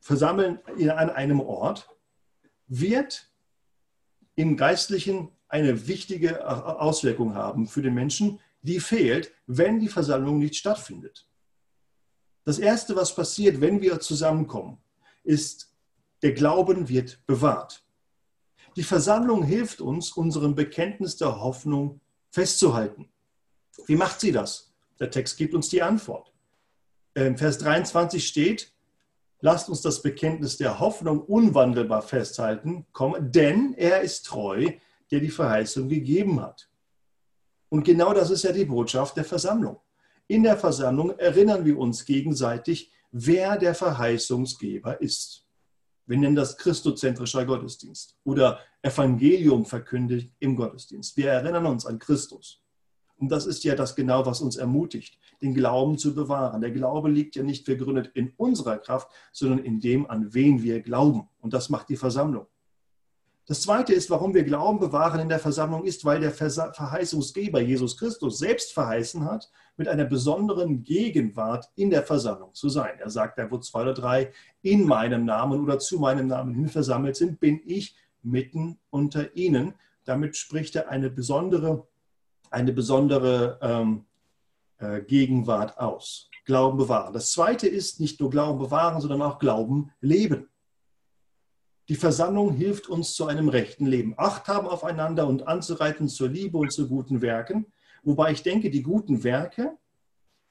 Versammeln 0.00 0.58
an 0.66 1.08
einem 1.08 1.40
Ort 1.40 1.88
wird 2.66 3.30
im 4.34 4.56
Geistlichen 4.56 5.30
eine 5.48 5.86
wichtige 5.86 6.46
Auswirkung 6.46 7.34
haben 7.34 7.68
für 7.68 7.80
den 7.80 7.94
Menschen, 7.94 8.40
die 8.60 8.80
fehlt, 8.80 9.32
wenn 9.46 9.80
die 9.80 9.88
Versammlung 9.88 10.40
nicht 10.40 10.56
stattfindet. 10.56 11.26
Das 12.44 12.58
Erste, 12.58 12.94
was 12.94 13.14
passiert, 13.14 13.60
wenn 13.60 13.80
wir 13.80 14.00
zusammenkommen, 14.00 14.78
ist 15.22 15.74
der 16.22 16.32
Glauben 16.32 16.88
wird 16.88 17.24
bewahrt. 17.26 17.84
Die 18.76 18.82
Versammlung 18.82 19.42
hilft 19.42 19.80
uns, 19.80 20.12
unserem 20.12 20.54
Bekenntnis 20.54 21.16
der 21.16 21.40
Hoffnung 21.40 22.00
festzuhalten. 22.30 23.08
Wie 23.86 23.96
macht 23.96 24.20
sie 24.20 24.32
das? 24.32 24.72
Der 24.98 25.10
Text 25.10 25.36
gibt 25.36 25.54
uns 25.54 25.68
die 25.68 25.82
Antwort. 25.82 26.32
In 27.14 27.38
Vers 27.38 27.58
23 27.58 28.26
steht, 28.26 28.72
lasst 29.40 29.68
uns 29.68 29.80
das 29.80 30.02
Bekenntnis 30.02 30.56
der 30.56 30.80
Hoffnung 30.80 31.20
unwandelbar 31.20 32.02
festhalten, 32.02 32.86
denn 33.20 33.74
er 33.74 34.00
ist 34.00 34.26
treu, 34.26 34.72
der 35.10 35.20
die 35.20 35.30
Verheißung 35.30 35.88
gegeben 35.88 36.40
hat. 36.40 36.68
Und 37.68 37.84
genau 37.84 38.12
das 38.12 38.30
ist 38.30 38.44
ja 38.44 38.52
die 38.52 38.64
Botschaft 38.64 39.16
der 39.16 39.24
Versammlung. 39.24 39.78
In 40.26 40.42
der 40.42 40.56
Versammlung 40.56 41.18
erinnern 41.18 41.64
wir 41.64 41.78
uns 41.78 42.04
gegenseitig, 42.06 42.90
wer 43.12 43.58
der 43.58 43.74
Verheißungsgeber 43.74 45.00
ist. 45.02 45.44
Wir 46.06 46.18
nennen 46.18 46.34
das 46.34 46.56
christozentrischer 46.56 47.44
Gottesdienst 47.44 48.16
oder 48.24 48.58
Evangelium 48.82 49.64
verkündigt 49.64 50.32
im 50.38 50.56
Gottesdienst. 50.56 51.16
Wir 51.16 51.30
erinnern 51.30 51.66
uns 51.66 51.86
an 51.86 51.98
Christus. 51.98 52.62
Und 53.16 53.30
das 53.30 53.46
ist 53.46 53.64
ja 53.64 53.74
das 53.74 53.94
genau, 53.94 54.26
was 54.26 54.40
uns 54.40 54.56
ermutigt, 54.56 55.18
den 55.40 55.54
Glauben 55.54 55.96
zu 55.98 56.14
bewahren. 56.14 56.60
Der 56.60 56.72
Glaube 56.72 57.10
liegt 57.10 57.36
ja 57.36 57.42
nicht 57.42 57.64
begründet 57.64 58.10
in 58.14 58.32
unserer 58.36 58.78
Kraft, 58.78 59.08
sondern 59.32 59.60
in 59.60 59.80
dem, 59.80 60.10
an 60.10 60.34
wen 60.34 60.62
wir 60.62 60.80
glauben. 60.80 61.28
Und 61.40 61.54
das 61.54 61.68
macht 61.68 61.88
die 61.88 61.96
Versammlung. 61.96 62.46
Das 63.46 63.60
Zweite 63.60 63.92
ist, 63.92 64.08
warum 64.08 64.32
wir 64.32 64.44
Glauben 64.44 64.80
bewahren 64.80 65.20
in 65.20 65.28
der 65.28 65.38
Versammlung, 65.38 65.84
ist, 65.84 66.06
weil 66.06 66.20
der 66.20 66.30
Verheißungsgeber 66.30 67.60
Jesus 67.60 67.98
Christus 67.98 68.38
selbst 68.38 68.72
verheißen 68.72 69.24
hat, 69.24 69.50
mit 69.76 69.86
einer 69.86 70.06
besonderen 70.06 70.82
Gegenwart 70.82 71.70
in 71.74 71.90
der 71.90 72.02
Versammlung 72.04 72.54
zu 72.54 72.70
sein. 72.70 72.98
Er 73.00 73.10
sagt, 73.10 73.38
da 73.38 73.50
wo 73.50 73.58
zwei 73.58 73.82
oder 73.82 73.92
drei 73.92 74.32
in 74.62 74.86
meinem 74.86 75.26
Namen 75.26 75.62
oder 75.62 75.78
zu 75.78 75.98
meinem 75.98 76.28
Namen 76.28 76.54
hin 76.54 76.68
versammelt 76.68 77.16
sind, 77.16 77.38
bin 77.38 77.60
ich 77.66 77.94
mitten 78.22 78.78
unter 78.88 79.36
ihnen. 79.36 79.74
Damit 80.04 80.36
spricht 80.36 80.74
er 80.76 80.88
eine 80.88 81.10
besondere, 81.10 81.86
eine 82.50 82.72
besondere 82.72 83.58
ähm, 83.60 84.06
äh, 84.78 85.02
Gegenwart 85.02 85.78
aus. 85.78 86.30
Glauben 86.46 86.78
bewahren. 86.78 87.12
Das 87.12 87.32
Zweite 87.32 87.66
ist 87.68 88.00
nicht 88.00 88.20
nur 88.20 88.30
Glauben 88.30 88.58
bewahren, 88.58 89.00
sondern 89.00 89.22
auch 89.22 89.38
Glauben 89.38 89.92
leben. 90.00 90.48
Die 91.88 91.96
Versammlung 91.96 92.52
hilft 92.52 92.88
uns 92.88 93.14
zu 93.14 93.26
einem 93.26 93.48
rechten 93.48 93.84
Leben. 93.84 94.14
Acht 94.16 94.48
haben 94.48 94.66
aufeinander 94.66 95.26
und 95.26 95.46
anzureiten 95.46 96.08
zur 96.08 96.28
Liebe 96.28 96.56
und 96.56 96.72
zu 96.72 96.88
guten 96.88 97.20
Werken. 97.20 97.66
Wobei 98.02 98.32
ich 98.32 98.42
denke, 98.42 98.70
die 98.70 98.82
guten 98.82 99.22
Werke 99.22 99.76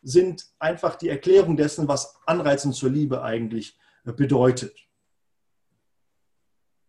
sind 0.04 0.46
einfach 0.60 0.96
die 0.96 1.10
Erklärung 1.10 1.58
dessen, 1.58 1.88
was 1.88 2.16
Anreizen 2.26 2.74
zur 2.74 2.90
Liebe 2.90 3.24
eigentlich 3.24 3.78
bedeutet. 4.04 4.78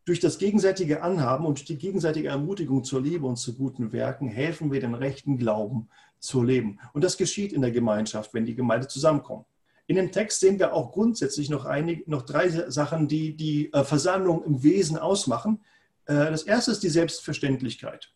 Durch 0.04 0.20
das 0.20 0.36
gegenseitige 0.36 1.02
Anhaben 1.02 1.46
und 1.46 1.66
die 1.70 1.78
gegenseitige 1.78 2.28
Ermutigung 2.28 2.84
zur 2.84 3.00
Liebe 3.00 3.26
und 3.26 3.36
zu 3.36 3.56
guten 3.56 3.92
Werken 3.92 4.28
helfen 4.28 4.70
wir 4.70 4.80
den 4.80 4.94
rechten 4.94 5.38
Glauben 5.38 5.88
zu 6.18 6.42
leben. 6.42 6.78
Und 6.92 7.02
das 7.02 7.16
geschieht 7.16 7.54
in 7.54 7.62
der 7.62 7.70
Gemeinschaft, 7.70 8.34
wenn 8.34 8.44
die 8.44 8.54
Gemeinde 8.54 8.88
zusammenkommt. 8.88 9.46
In 9.86 9.96
dem 9.96 10.12
Text 10.12 10.40
sehen 10.40 10.58
wir 10.58 10.72
auch 10.72 10.92
grundsätzlich 10.92 11.50
noch, 11.50 11.66
einige, 11.66 12.08
noch 12.10 12.22
drei 12.22 12.48
Sachen, 12.70 13.06
die 13.06 13.36
die 13.36 13.72
äh, 13.72 13.84
Versammlung 13.84 14.42
im 14.44 14.62
Wesen 14.62 14.96
ausmachen. 14.96 15.62
Äh, 16.06 16.14
das 16.30 16.44
erste 16.44 16.70
ist 16.70 16.82
die 16.82 16.88
Selbstverständlichkeit. 16.88 18.12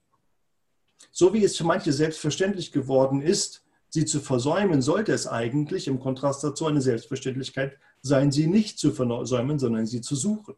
So 1.10 1.34
wie 1.34 1.44
es 1.44 1.56
für 1.56 1.64
manche 1.64 1.92
selbstverständlich 1.92 2.72
geworden 2.72 3.20
ist, 3.20 3.64
sie 3.90 4.04
zu 4.04 4.20
versäumen, 4.20 4.82
sollte 4.82 5.12
es 5.12 5.26
eigentlich 5.26 5.88
im 5.88 6.00
Kontrast 6.00 6.42
dazu 6.44 6.66
eine 6.66 6.80
Selbstverständlichkeit 6.80 7.78
sein, 8.02 8.32
sie 8.32 8.46
nicht 8.46 8.78
zu 8.78 8.92
versäumen, 8.92 9.58
sondern 9.58 9.86
sie 9.86 10.00
zu 10.00 10.14
suchen. 10.14 10.54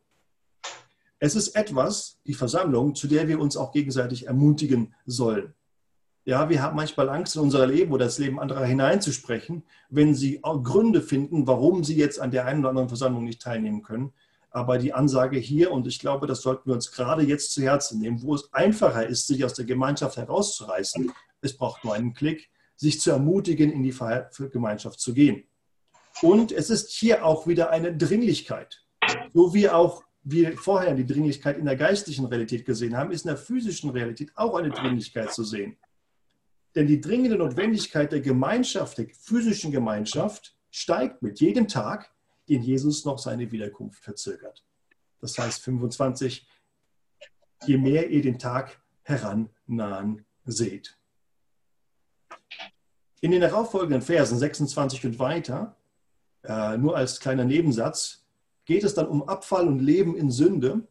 Es 1.19 1.35
ist 1.35 1.55
etwas, 1.55 2.19
die 2.27 2.35
Versammlung, 2.35 2.95
zu 2.95 3.07
der 3.07 3.29
wir 3.29 3.41
uns 3.41 3.57
auch 3.57 3.73
gegenseitig 3.73 4.27
ermutigen 4.27 4.95
sollen. 5.07 5.55
Ja, 6.25 6.49
wir 6.49 6.63
haben 6.63 6.77
manchmal 6.77 7.09
Angst 7.09 7.35
in 7.37 7.43
unser 7.43 7.67
Leben 7.67 7.93
oder 7.93 8.05
das 8.05 8.19
Leben 8.19 8.39
anderer 8.39 8.65
hineinzusprechen, 8.65 9.63
wenn 9.89 10.15
sie 10.15 10.41
Gründe 10.43 11.01
finden, 11.01 11.47
warum 11.47 11.83
sie 11.83 11.97
jetzt 11.97 12.21
an 12.21 12.31
der 12.31 12.45
einen 12.45 12.61
oder 12.61 12.69
anderen 12.69 12.89
Versammlung 12.89 13.25
nicht 13.25 13.41
teilnehmen 13.41 13.83
können. 13.83 14.13
Aber 14.51 14.79
die 14.79 14.93
Ansage 14.93 15.39
hier, 15.39 15.71
und 15.71 15.87
ich 15.87 15.99
glaube, 15.99 16.27
das 16.27 16.43
sollten 16.43 16.69
wir 16.69 16.75
uns 16.75 16.91
gerade 16.93 17.23
jetzt 17.23 17.53
zu 17.53 17.63
Herzen 17.63 18.01
nehmen, 18.01 18.21
wo 18.23 18.35
es 18.35 18.53
einfacher 18.53 19.07
ist, 19.07 19.29
sich 19.29 19.45
aus 19.45 19.55
der 19.55 19.65
Gemeinschaft 19.65 20.17
herauszureißen, 20.17 21.11
es 21.41 21.57
braucht 21.57 21.85
nur 21.85 21.95
einen 21.95 22.13
Klick, 22.13 22.51
sich 22.77 23.01
zu 23.01 23.11
ermutigen, 23.11 23.73
in 23.73 23.83
die 23.83 23.95
Gemeinschaft 24.51 25.01
zu 25.01 25.15
gehen. 25.15 25.45
Und 26.23 26.53
es 26.53 26.69
ist 26.69 26.91
hier 26.91 27.25
auch 27.25 27.47
wieder 27.47 27.71
eine 27.71 27.97
Dringlichkeit. 27.97 28.85
So 29.33 29.55
wie 29.55 29.69
auch 29.69 30.05
wir 30.23 30.57
vorher 30.59 30.95
die 30.95 31.07
Dringlichkeit 31.07 31.57
in 31.57 31.65
der 31.65 31.77
geistlichen 31.77 32.27
Realität 32.27 32.67
gesehen 32.67 32.97
haben, 32.97 33.11
ist 33.11 33.25
in 33.25 33.29
der 33.29 33.39
physischen 33.39 33.91
Realität 33.91 34.33
auch 34.35 34.55
eine 34.55 34.71
Dringlichkeit 34.71 35.33
zu 35.33 35.45
sehen. 35.45 35.77
Denn 36.75 36.87
die 36.87 37.01
dringende 37.01 37.37
Notwendigkeit 37.37 38.13
der 38.13 38.21
Gemeinschaft, 38.21 38.99
der 38.99 39.09
physischen 39.09 39.73
Gemeinschaft, 39.73 40.57
steigt 40.71 41.23
mit 41.23 41.41
jedem 41.41 41.67
Tag, 41.67 42.13
den 42.49 42.63
Jesus 42.63 43.05
noch 43.05 43.19
seine 43.19 43.51
Wiederkunft 43.51 44.03
verzögert. 44.03 44.65
Das 45.21 45.37
heißt 45.39 45.63
25, 45.63 46.49
je 47.67 47.77
mehr 47.77 48.09
ihr 48.11 48.23
den 48.23 48.39
Tag 48.39 48.81
herannahen 49.03 50.25
seht. 50.45 50.97
In 53.21 53.33
den 53.33 53.41
darauffolgenden 53.43 54.03
Versen 54.03 54.39
26 54.39 55.05
und 55.07 55.19
weiter, 55.19 55.77
äh, 56.43 56.79
nur 56.79 56.97
als 56.97 57.21
kleiner 57.21 57.45
Nebensatz, 57.45 58.25
geht 58.65 58.85
es 58.85 58.95
dann 58.95 59.09
um 59.09 59.29
Abfall 59.29 59.69
und 59.69 59.81
Leben 59.81 60.17
in 60.17 60.31
Sünde. 60.31 60.87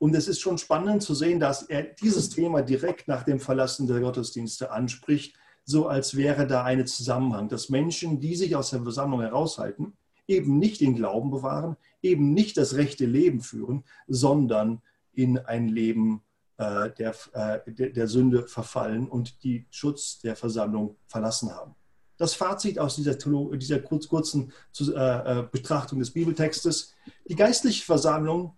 Und 0.00 0.14
es 0.14 0.28
ist 0.28 0.40
schon 0.40 0.56
spannend 0.56 1.02
zu 1.02 1.14
sehen, 1.14 1.40
dass 1.40 1.62
er 1.62 1.82
dieses 1.82 2.30
Thema 2.30 2.62
direkt 2.62 3.06
nach 3.06 3.22
dem 3.22 3.38
Verlassen 3.38 3.86
der 3.86 4.00
Gottesdienste 4.00 4.70
anspricht, 4.70 5.36
so 5.66 5.88
als 5.88 6.16
wäre 6.16 6.46
da 6.46 6.64
ein 6.64 6.86
Zusammenhang, 6.86 7.50
dass 7.50 7.68
Menschen, 7.68 8.18
die 8.18 8.34
sich 8.34 8.56
aus 8.56 8.70
der 8.70 8.82
Versammlung 8.82 9.20
heraushalten, 9.20 9.92
eben 10.26 10.58
nicht 10.58 10.80
den 10.80 10.94
Glauben 10.94 11.30
bewahren, 11.30 11.76
eben 12.00 12.32
nicht 12.32 12.56
das 12.56 12.76
rechte 12.76 13.04
Leben 13.04 13.42
führen, 13.42 13.84
sondern 14.08 14.80
in 15.12 15.36
ein 15.36 15.68
Leben 15.68 16.22
äh, 16.56 16.90
der, 16.92 17.14
äh, 17.34 17.70
der, 17.70 17.90
der 17.90 18.08
Sünde 18.08 18.48
verfallen 18.48 19.06
und 19.06 19.44
die 19.44 19.66
Schutz 19.68 20.20
der 20.20 20.34
Versammlung 20.34 20.96
verlassen 21.08 21.54
haben. 21.54 21.74
Das 22.16 22.32
Fazit 22.32 22.78
aus 22.78 22.96
dieser, 22.96 23.16
dieser 23.16 23.80
kurzen 23.80 24.50
äh, 24.78 25.42
Betrachtung 25.42 25.98
des 25.98 26.10
Bibeltextes, 26.10 26.94
die 27.28 27.34
geistliche 27.34 27.84
Versammlung 27.84 28.56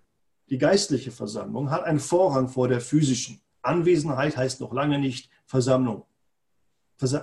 die 0.53 0.59
geistliche 0.59 1.11
Versammlung 1.11 1.71
hat 1.71 1.85
einen 1.85 1.99
Vorrang 1.99 2.47
vor 2.47 2.69
der 2.69 2.83
physischen. 2.83 3.41
Anwesenheit 3.63 4.37
heißt 4.37 4.61
noch 4.61 4.75
lange 4.75 4.99
nicht 4.99 5.31
Versammlung. 5.47 6.05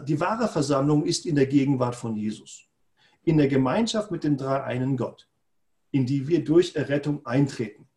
Die 0.08 0.20
wahre 0.20 0.48
Versammlung 0.48 1.06
ist 1.06 1.28
in 1.28 1.36
der 1.36 1.46
Gegenwart 1.46 1.96
von 1.96 2.16
Jesus, 2.16 2.64
in 3.24 3.38
der 3.38 3.48
Gemeinschaft 3.48 4.10
mit 4.10 4.24
dem 4.24 4.36
dreieinen 4.36 4.98
Gott, 4.98 5.28
in 5.92 6.08
die 6.08 6.28
wir 6.28 6.44
durch 6.44 6.76
Errettung 6.76 7.24
eintreten. 7.24 7.88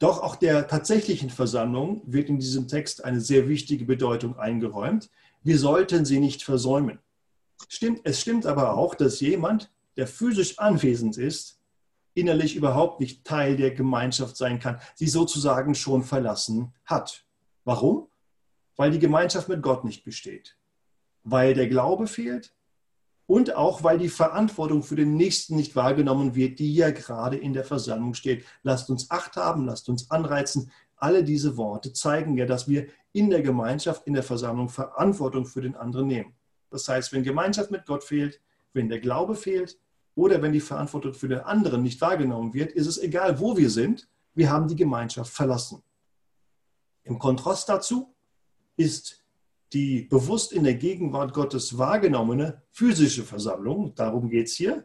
Doch 0.00 0.20
auch 0.20 0.34
der 0.34 0.66
tatsächlichen 0.66 1.30
Versammlung 1.30 2.02
wird 2.06 2.28
in 2.28 2.40
diesem 2.40 2.66
Text 2.66 3.04
eine 3.04 3.20
sehr 3.20 3.48
wichtige 3.48 3.84
Bedeutung 3.84 4.36
eingeräumt. 4.36 5.10
Wir 5.44 5.60
sollten 5.60 6.04
sie 6.04 6.18
nicht 6.18 6.42
versäumen. 6.42 6.98
Stimmt, 7.68 8.00
es 8.02 8.20
stimmt 8.20 8.46
aber 8.46 8.76
auch, 8.76 8.96
dass 8.96 9.20
jemand, 9.20 9.70
der 9.96 10.08
physisch 10.08 10.58
anwesend 10.58 11.18
ist, 11.18 11.59
innerlich 12.14 12.56
überhaupt 12.56 13.00
nicht 13.00 13.24
Teil 13.24 13.56
der 13.56 13.70
Gemeinschaft 13.72 14.36
sein 14.36 14.58
kann, 14.58 14.80
sie 14.94 15.08
sozusagen 15.08 15.74
schon 15.74 16.02
verlassen 16.02 16.74
hat. 16.84 17.24
Warum? 17.64 18.08
Weil 18.76 18.90
die 18.90 18.98
Gemeinschaft 18.98 19.48
mit 19.48 19.62
Gott 19.62 19.84
nicht 19.84 20.04
besteht, 20.04 20.56
weil 21.22 21.54
der 21.54 21.68
Glaube 21.68 22.06
fehlt 22.06 22.54
und 23.26 23.54
auch 23.54 23.84
weil 23.84 23.98
die 23.98 24.08
Verantwortung 24.08 24.82
für 24.82 24.96
den 24.96 25.14
Nächsten 25.14 25.54
nicht 25.54 25.76
wahrgenommen 25.76 26.34
wird, 26.34 26.58
die 26.58 26.74
ja 26.74 26.90
gerade 26.90 27.36
in 27.36 27.52
der 27.52 27.64
Versammlung 27.64 28.14
steht. 28.14 28.44
Lasst 28.64 28.90
uns 28.90 29.10
Acht 29.10 29.36
haben, 29.36 29.66
lasst 29.66 29.88
uns 29.88 30.10
anreizen. 30.10 30.72
Alle 30.96 31.22
diese 31.22 31.56
Worte 31.56 31.92
zeigen 31.92 32.36
ja, 32.36 32.44
dass 32.44 32.66
wir 32.68 32.88
in 33.12 33.30
der 33.30 33.42
Gemeinschaft, 33.42 34.06
in 34.06 34.14
der 34.14 34.22
Versammlung 34.22 34.68
Verantwortung 34.68 35.46
für 35.46 35.60
den 35.60 35.76
anderen 35.76 36.08
nehmen. 36.08 36.34
Das 36.70 36.88
heißt, 36.88 37.12
wenn 37.12 37.22
Gemeinschaft 37.22 37.70
mit 37.70 37.86
Gott 37.86 38.02
fehlt, 38.02 38.40
wenn 38.72 38.88
der 38.88 38.98
Glaube 39.00 39.36
fehlt, 39.36 39.78
oder 40.20 40.42
wenn 40.42 40.52
die 40.52 40.60
Verantwortung 40.60 41.14
für 41.14 41.28
den 41.28 41.40
anderen 41.40 41.82
nicht 41.82 41.98
wahrgenommen 42.02 42.52
wird, 42.52 42.72
ist 42.72 42.86
es 42.86 42.98
egal, 42.98 43.40
wo 43.40 43.56
wir 43.56 43.70
sind, 43.70 44.06
wir 44.34 44.50
haben 44.50 44.68
die 44.68 44.76
Gemeinschaft 44.76 45.32
verlassen. 45.32 45.82
Im 47.04 47.18
Kontrast 47.18 47.70
dazu 47.70 48.14
ist 48.76 49.24
die 49.72 50.02
bewusst 50.02 50.52
in 50.52 50.64
der 50.64 50.74
Gegenwart 50.74 51.32
Gottes 51.32 51.78
wahrgenommene 51.78 52.62
physische 52.70 53.24
Versammlung, 53.24 53.94
darum 53.94 54.28
geht 54.28 54.48
es 54.48 54.56
hier, 54.56 54.84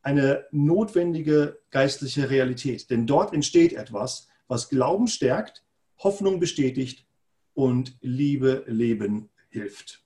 eine 0.00 0.46
notwendige 0.52 1.58
geistliche 1.70 2.30
Realität. 2.30 2.88
Denn 2.88 3.04
dort 3.04 3.34
entsteht 3.34 3.72
etwas, 3.72 4.28
was 4.46 4.68
Glauben 4.68 5.08
stärkt, 5.08 5.64
Hoffnung 5.98 6.38
bestätigt 6.38 7.04
und 7.52 7.98
Liebe 8.00 8.62
leben 8.68 9.28
hilft. 9.48 10.04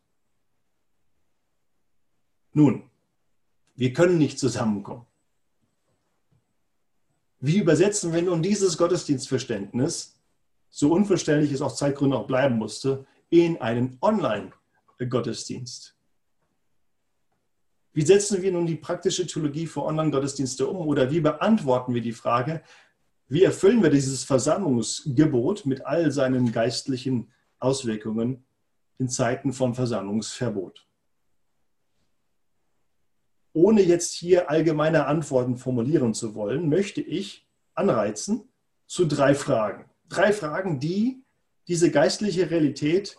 Nun, 2.55 2.91
wir 3.77 3.93
können 3.93 4.19
nicht 4.19 4.39
zusammenkommen. 4.39 5.07
Wie 7.39 7.59
übersetzen 7.59 8.15
wir 8.15 8.23
nun 8.23 8.43
dieses 8.43 8.79
Gottesdienstverständnis, 8.79 10.19
so 10.71 10.93
unverständlich 10.93 11.53
es 11.53 11.61
aus 11.61 11.77
Zeitgründen 11.77 12.19
auch 12.19 12.27
bleiben 12.27 12.57
musste, 12.57 13.07
in 13.29 13.61
einen 13.61 13.99
Online-Gottesdienst? 14.01 15.95
Wie 17.93 18.03
setzen 18.05 18.43
wir 18.43 18.53
nun 18.53 18.67
die 18.67 18.77
praktische 18.77 19.27
Theologie 19.27 19.67
für 19.67 19.83
Online-Gottesdienste 19.85 20.67
um 20.67 20.87
oder 20.87 21.11
wie 21.11 21.21
beantworten 21.21 21.95
wir 21.95 22.03
die 22.03 22.13
Frage, 22.13 22.63
wie 23.29 23.43
erfüllen 23.43 23.83
wir 23.83 23.91
dieses 23.91 24.25
Versammlungsgebot 24.25 25.67
mit 25.67 25.85
all 25.85 26.11
seinen 26.13 26.53
geistlichen 26.53 27.33
Auswirkungen 27.59 28.45
in 28.99 29.09
Zeiten 29.09 29.53
von 29.53 29.75
Versammlungsverbot? 29.75 30.86
Ohne 33.57 33.81
jetzt 33.81 34.13
hier 34.13 34.51
allgemeine 34.51 35.07
Antworten 35.07 35.57
formulieren 35.57 36.13
zu 36.13 36.35
wollen, 36.35 36.69
möchte 36.69 37.01
ich 37.01 37.49
anreizen 37.75 38.51
zu 38.87 39.07
drei 39.07 39.35
Fragen. 39.35 39.87
Drei 40.11 40.35
Fragen, 40.35 40.79
die 40.79 41.25
diese 41.67 41.91
geistliche 41.91 42.51
Realität 42.51 43.17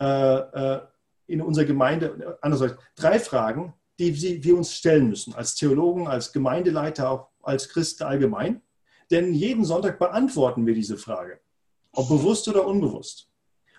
äh, 0.00 0.04
äh, 0.04 0.80
in 1.28 1.40
unserer 1.40 1.64
Gemeinde, 1.64 2.38
andererseits 2.40 2.74
drei 2.96 3.20
Fragen, 3.20 3.72
die 4.00 4.42
wir 4.42 4.56
uns 4.56 4.74
stellen 4.74 5.08
müssen, 5.08 5.32
als 5.32 5.54
Theologen, 5.54 6.08
als 6.08 6.32
Gemeindeleiter, 6.32 7.08
auch 7.08 7.28
als 7.40 7.68
Christen 7.68 8.02
allgemein. 8.02 8.62
Denn 9.12 9.32
jeden 9.32 9.64
Sonntag 9.64 10.00
beantworten 10.00 10.66
wir 10.66 10.74
diese 10.74 10.98
Frage, 10.98 11.38
ob 11.92 12.08
bewusst 12.08 12.48
oder 12.48 12.66
unbewusst. 12.66 13.28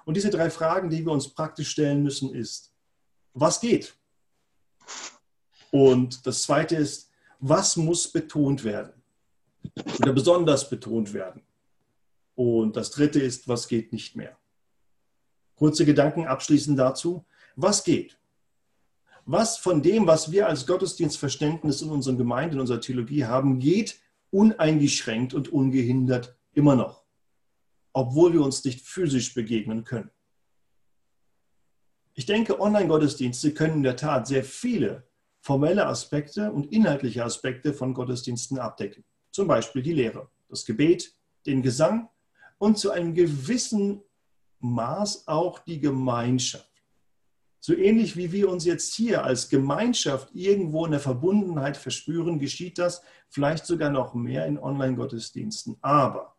Und 0.05 0.15
diese 0.15 0.29
drei 0.29 0.49
Fragen, 0.49 0.89
die 0.89 1.05
wir 1.05 1.11
uns 1.11 1.27
praktisch 1.27 1.71
stellen 1.71 2.03
müssen, 2.03 2.33
ist, 2.33 2.73
was 3.33 3.59
geht? 3.59 3.97
Und 5.73 6.27
das 6.27 6.43
zweite 6.43 6.75
ist, 6.75 7.09
was 7.39 7.77
muss 7.77 8.07
betont 8.07 8.63
werden? 8.63 8.93
Oder 9.99 10.13
besonders 10.13 10.69
betont 10.69 11.15
werden? 11.15 11.41
Und 12.35 12.75
das 12.75 12.91
dritte 12.91 13.19
ist, 13.19 13.47
was 13.47 13.67
geht 13.67 13.91
nicht 13.91 14.15
mehr? 14.15 14.37
Kurze 15.55 15.83
Gedanken 15.83 16.27
abschließend 16.27 16.77
dazu. 16.77 17.25
Was 17.55 17.83
geht? 17.83 18.19
Was 19.25 19.57
von 19.57 19.81
dem, 19.81 20.05
was 20.05 20.31
wir 20.31 20.47
als 20.47 20.67
Gottesdienstverständnis 20.67 21.81
in 21.81 21.89
unseren 21.89 22.19
Gemeinden, 22.19 22.55
in 22.55 22.61
unserer 22.61 22.81
Theologie 22.81 23.25
haben, 23.25 23.57
geht 23.57 23.99
uneingeschränkt 24.29 25.33
und 25.33 25.51
ungehindert 25.51 26.37
immer 26.53 26.75
noch, 26.75 27.03
obwohl 27.93 28.33
wir 28.33 28.43
uns 28.43 28.63
nicht 28.63 28.81
physisch 28.81 29.33
begegnen 29.33 29.85
können. 29.85 30.11
Ich 32.13 32.27
denke, 32.27 32.61
Online-Gottesdienste 32.61 33.55
können 33.55 33.77
in 33.77 33.83
der 33.83 33.95
Tat 33.95 34.27
sehr 34.27 34.43
viele 34.43 35.07
formelle 35.43 35.85
Aspekte 35.85 36.53
und 36.53 36.71
inhaltliche 36.71 37.25
Aspekte 37.25 37.73
von 37.73 37.93
Gottesdiensten 37.93 38.59
abdecken. 38.59 39.03
Zum 39.29 39.45
Beispiel 39.45 39.83
die 39.83 39.91
Lehre, 39.91 40.29
das 40.47 40.63
Gebet, 40.63 41.13
den 41.45 41.61
Gesang 41.61 42.07
und 42.59 42.77
zu 42.77 42.91
einem 42.91 43.13
gewissen 43.13 44.01
Maß 44.59 45.27
auch 45.27 45.59
die 45.59 45.81
Gemeinschaft. 45.81 46.71
So 47.59 47.75
ähnlich 47.75 48.15
wie 48.15 48.31
wir 48.31 48.49
uns 48.49 48.63
jetzt 48.63 48.93
hier 48.95 49.25
als 49.25 49.49
Gemeinschaft 49.49 50.29
irgendwo 50.33 50.85
in 50.85 50.91
der 50.91 51.01
Verbundenheit 51.01 51.75
verspüren, 51.75 52.39
geschieht 52.39 52.77
das 52.77 53.01
vielleicht 53.27 53.65
sogar 53.65 53.89
noch 53.89 54.13
mehr 54.13 54.45
in 54.45 54.57
Online-Gottesdiensten. 54.57 55.75
Aber 55.81 56.37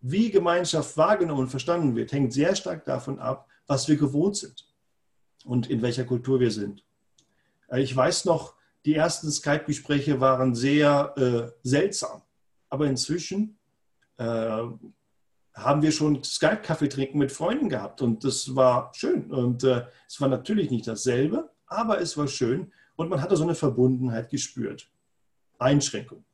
wie 0.00 0.30
Gemeinschaft 0.30 0.96
wahrgenommen 0.96 1.42
und 1.42 1.48
verstanden 1.48 1.96
wird, 1.96 2.12
hängt 2.12 2.32
sehr 2.32 2.56
stark 2.56 2.86
davon 2.86 3.18
ab, 3.18 3.46
was 3.66 3.88
wir 3.88 3.96
gewohnt 3.96 4.36
sind 4.36 4.72
und 5.44 5.68
in 5.68 5.82
welcher 5.82 6.04
Kultur 6.04 6.40
wir 6.40 6.50
sind. 6.50 6.82
Äh, 7.68 7.82
ich 7.82 7.94
weiß 7.94 8.24
noch, 8.24 8.54
die 8.84 8.94
ersten 8.94 9.30
Skype-Gespräche 9.30 10.20
waren 10.20 10.54
sehr 10.54 11.14
äh, 11.16 11.50
seltsam, 11.66 12.22
aber 12.68 12.86
inzwischen 12.86 13.56
äh, 14.18 14.62
haben 15.54 15.82
wir 15.82 15.92
schon 15.92 16.22
Skype-Kaffee 16.22 16.88
trinken 16.88 17.18
mit 17.18 17.32
Freunden 17.32 17.68
gehabt 17.68 18.02
und 18.02 18.24
das 18.24 18.54
war 18.54 18.92
schön. 18.94 19.30
Und 19.30 19.64
äh, 19.64 19.84
es 20.06 20.20
war 20.20 20.28
natürlich 20.28 20.70
nicht 20.70 20.86
dasselbe, 20.86 21.50
aber 21.66 22.00
es 22.00 22.16
war 22.18 22.26
schön 22.26 22.72
und 22.96 23.08
man 23.08 23.22
hatte 23.22 23.36
so 23.36 23.44
eine 23.44 23.54
Verbundenheit 23.54 24.30
gespürt. 24.30 24.88
Einschränkung. 25.58 26.24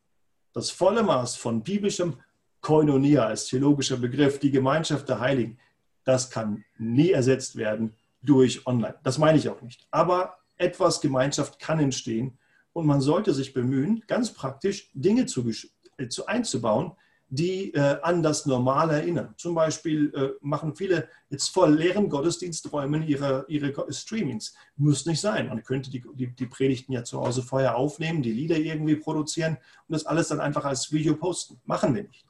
Das 0.53 0.71
volle 0.71 1.03
Maß 1.03 1.37
von 1.37 1.63
biblischem 1.63 2.17
Koinonia 2.61 3.27
als 3.27 3.47
theologischer 3.47 3.97
Begriff, 3.97 4.39
die 4.39 4.51
Gemeinschaft 4.51 5.09
der 5.09 5.21
Heiligen, 5.21 5.59
das 6.05 6.31
kann 6.31 6.65
nie 6.79 7.11
ersetzt 7.11 7.57
werden 7.57 7.95
durch 8.23 8.67
Online. 8.67 8.97
Das 9.03 9.19
meine 9.19 9.39
ich 9.39 9.49
auch 9.49 9.63
nicht. 9.63 9.87
Aber 9.91 10.40
etwas 10.61 11.01
Gemeinschaft 11.01 11.59
kann 11.59 11.81
entstehen 11.81 12.39
und 12.73 12.87
man 12.87 13.01
sollte 13.01 13.35
sich 13.35 13.53
bemühen, 13.53 14.03
ganz 14.07 14.33
praktisch 14.33 14.91
Dinge 14.95 15.27
zu, 15.27 15.49
äh, 15.97 16.09
zu 16.09 16.27
einzubauen, 16.27 16.93
die 17.33 17.73
äh, 17.75 18.01
an 18.03 18.23
das 18.25 18.45
Normale 18.45 18.95
erinnern. 18.95 19.35
Zum 19.37 19.55
Beispiel 19.55 20.13
äh, 20.15 20.31
machen 20.41 20.75
viele 20.75 21.09
jetzt 21.31 21.49
voll 21.49 21.75
leeren 21.75 22.09
Gottesdiensträumen 22.09 23.07
ihre, 23.07 23.45
ihre 23.49 23.73
Streamings. 23.93 24.55
Muss 24.77 25.07
nicht 25.07 25.21
sein. 25.21 25.49
Man 25.49 25.63
könnte 25.63 25.91
die, 25.91 26.03
die, 26.15 26.35
die, 26.35 26.47
Predigten 26.47 26.93
ja 26.93 27.05
zu 27.05 27.21
Hause 27.21 27.43
vorher 27.43 27.77
aufnehmen, 27.77 28.23
die 28.23 28.33
Lieder 28.33 28.57
irgendwie 28.57 28.97
produzieren 28.97 29.59
und 29.87 29.93
das 29.93 30.07
alles 30.07 30.29
dann 30.29 30.41
einfach 30.41 30.65
als 30.65 30.93
Video 30.93 31.15
posten. 31.15 31.61
Machen 31.65 31.95
wir 31.95 32.03
nicht. 32.03 32.27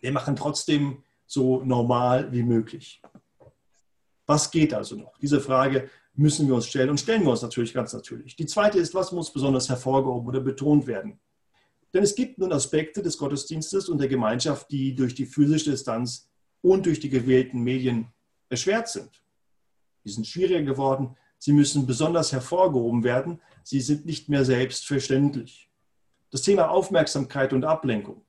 Wir 0.00 0.10
machen 0.10 0.36
trotzdem 0.36 1.02
so 1.26 1.62
normal 1.62 2.32
wie 2.32 2.42
möglich. 2.42 3.02
Was 4.26 4.50
geht 4.50 4.72
also 4.72 4.96
noch? 4.96 5.18
Diese 5.18 5.40
Frage 5.40 5.90
müssen 6.14 6.46
wir 6.46 6.54
uns 6.54 6.66
stellen 6.66 6.90
und 6.90 7.00
stellen 7.00 7.22
wir 7.22 7.30
uns 7.30 7.42
natürlich 7.42 7.74
ganz 7.74 7.92
natürlich. 7.92 8.36
Die 8.36 8.46
zweite 8.46 8.78
ist, 8.78 8.94
was 8.94 9.12
muss 9.12 9.32
besonders 9.32 9.68
hervorgehoben 9.68 10.28
oder 10.28 10.40
betont 10.40 10.86
werden? 10.86 11.18
Denn 11.92 12.02
es 12.02 12.14
gibt 12.14 12.38
nun 12.38 12.52
Aspekte 12.52 13.02
des 13.02 13.18
Gottesdienstes 13.18 13.88
und 13.88 13.98
der 13.98 14.08
Gemeinschaft, 14.08 14.70
die 14.70 14.94
durch 14.94 15.14
die 15.14 15.26
physische 15.26 15.70
Distanz 15.70 16.28
und 16.60 16.86
durch 16.86 17.00
die 17.00 17.10
gewählten 17.10 17.60
Medien 17.60 18.08
erschwert 18.48 18.88
sind. 18.88 19.22
Die 20.04 20.10
sind 20.10 20.26
schwieriger 20.26 20.62
geworden. 20.62 21.16
Sie 21.38 21.52
müssen 21.52 21.86
besonders 21.86 22.32
hervorgehoben 22.32 23.04
werden. 23.04 23.40
Sie 23.62 23.80
sind 23.80 24.06
nicht 24.06 24.28
mehr 24.28 24.44
selbstverständlich. 24.44 25.70
Das 26.30 26.42
Thema 26.42 26.70
Aufmerksamkeit 26.70 27.52
und 27.52 27.64
Ablenkung. 27.64 28.22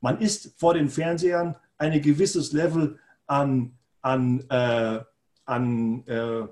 Man 0.00 0.20
ist 0.20 0.58
vor 0.58 0.74
den 0.74 0.88
Fernsehern 0.88 1.56
ein 1.78 2.00
gewisses 2.00 2.52
Level 2.52 2.98
an, 3.26 3.78
an, 4.02 4.44
äh, 4.50 5.00
an 5.44 6.06
äh, 6.06 6.46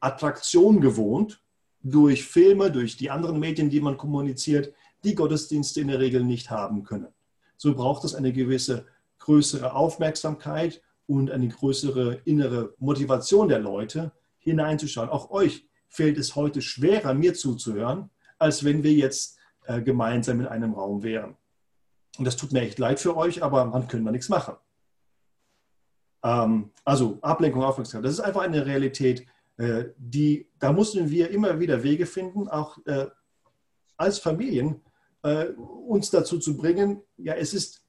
Attraktion 0.00 0.80
gewohnt 0.80 1.42
durch 1.82 2.24
Filme, 2.24 2.70
durch 2.70 2.96
die 2.96 3.10
anderen 3.10 3.38
Medien, 3.38 3.70
die 3.70 3.80
man 3.80 3.96
kommuniziert 3.96 4.74
die 5.04 5.14
Gottesdienste 5.14 5.80
in 5.80 5.88
der 5.88 5.98
Regel 5.98 6.24
nicht 6.24 6.50
haben 6.50 6.84
können. 6.84 7.08
So 7.56 7.74
braucht 7.74 8.04
es 8.04 8.14
eine 8.14 8.32
gewisse 8.32 8.86
größere 9.18 9.74
Aufmerksamkeit 9.74 10.82
und 11.06 11.30
eine 11.30 11.48
größere 11.48 12.20
innere 12.24 12.74
Motivation 12.78 13.48
der 13.48 13.58
Leute, 13.58 14.12
hineinzuschauen. 14.38 15.08
Auch 15.08 15.30
euch 15.30 15.68
fällt 15.88 16.18
es 16.18 16.34
heute 16.36 16.62
schwerer, 16.62 17.14
mir 17.14 17.34
zuzuhören, 17.34 18.10
als 18.38 18.64
wenn 18.64 18.82
wir 18.82 18.92
jetzt 18.92 19.38
äh, 19.66 19.82
gemeinsam 19.82 20.40
in 20.40 20.46
einem 20.46 20.72
Raum 20.72 21.02
wären. 21.02 21.36
Und 22.18 22.24
das 22.24 22.36
tut 22.36 22.52
mir 22.52 22.62
echt 22.62 22.78
leid 22.78 23.00
für 23.00 23.16
euch, 23.16 23.42
aber 23.42 23.64
man 23.66 23.86
können 23.88 24.04
da 24.04 24.10
nichts 24.10 24.28
machen. 24.28 24.54
Ähm, 26.22 26.70
also 26.84 27.18
Ablenkung, 27.20 27.62
Aufmerksamkeit, 27.62 28.06
das 28.06 28.14
ist 28.14 28.20
einfach 28.20 28.42
eine 28.42 28.66
Realität, 28.66 29.26
die, 29.96 30.48
da 30.58 30.72
mussten 30.72 31.10
wir 31.10 31.30
immer 31.30 31.60
wieder 31.60 31.82
Wege 31.82 32.06
finden, 32.06 32.48
auch 32.48 32.78
äh, 32.86 33.06
als 33.96 34.18
Familien 34.18 34.80
äh, 35.22 35.46
uns 35.46 36.10
dazu 36.10 36.38
zu 36.38 36.56
bringen, 36.56 37.02
ja, 37.16 37.34
es 37.34 37.52
ist 37.52 37.84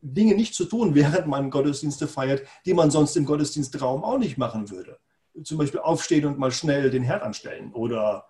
Dinge 0.00 0.34
nicht 0.34 0.54
zu 0.54 0.64
tun, 0.64 0.94
während 0.94 1.26
man 1.26 1.50
Gottesdienste 1.50 2.06
feiert, 2.06 2.46
die 2.64 2.74
man 2.74 2.90
sonst 2.90 3.16
im 3.16 3.24
Gottesdienstraum 3.24 4.04
auch 4.04 4.18
nicht 4.18 4.38
machen 4.38 4.70
würde. 4.70 4.98
Zum 5.44 5.58
Beispiel 5.58 5.80
aufstehen 5.80 6.24
und 6.24 6.38
mal 6.38 6.50
schnell 6.50 6.90
den 6.90 7.02
Herd 7.02 7.22
anstellen 7.22 7.72
oder, 7.72 8.26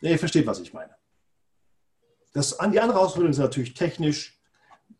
ja, 0.00 0.10
ihr 0.10 0.18
versteht, 0.18 0.46
was 0.46 0.60
ich 0.60 0.72
meine. 0.72 0.94
Das, 2.32 2.50
die 2.50 2.80
andere 2.80 2.98
Herausforderung 2.98 3.30
ist 3.30 3.38
natürlich 3.38 3.72
technisch, 3.72 4.38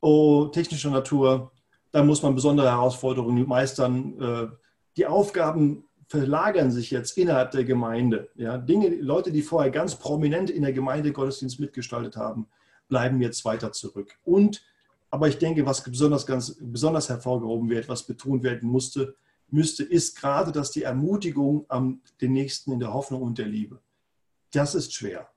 oh, 0.00 0.46
technischer 0.46 0.90
Natur. 0.90 1.52
Da 1.92 2.02
muss 2.02 2.22
man 2.22 2.34
besondere 2.34 2.70
Herausforderungen 2.70 3.46
meistern. 3.46 4.20
Äh, 4.20 4.48
die 4.96 5.06
Aufgaben 5.06 5.85
verlagern 6.08 6.70
sich 6.70 6.90
jetzt 6.90 7.18
innerhalb 7.18 7.50
der 7.50 7.64
Gemeinde. 7.64 8.30
Ja, 8.36 8.58
Dinge, 8.58 8.88
Leute, 8.88 9.32
die 9.32 9.42
vorher 9.42 9.70
ganz 9.70 9.96
prominent 9.96 10.50
in 10.50 10.62
der 10.62 10.72
Gemeinde 10.72 11.12
Gottesdienst 11.12 11.58
mitgestaltet 11.58 12.16
haben, 12.16 12.46
bleiben 12.88 13.20
jetzt 13.20 13.44
weiter 13.44 13.72
zurück. 13.72 14.16
Und, 14.24 14.64
aber 15.10 15.28
ich 15.28 15.38
denke, 15.38 15.66
was 15.66 15.82
besonders, 15.82 16.26
ganz, 16.26 16.56
besonders 16.60 17.08
hervorgehoben 17.08 17.68
wird, 17.68 17.88
was 17.88 18.04
betont 18.04 18.44
werden 18.44 18.68
musste, 18.68 19.16
müsste, 19.48 19.82
ist 19.82 20.20
gerade, 20.20 20.52
dass 20.52 20.70
die 20.70 20.82
Ermutigung 20.82 21.66
am 21.68 22.00
den 22.20 22.32
Nächsten 22.32 22.72
in 22.72 22.80
der 22.80 22.92
Hoffnung 22.92 23.22
und 23.22 23.38
der 23.38 23.46
Liebe. 23.46 23.80
Das 24.52 24.74
ist 24.74 24.94
schwer. 24.94 25.28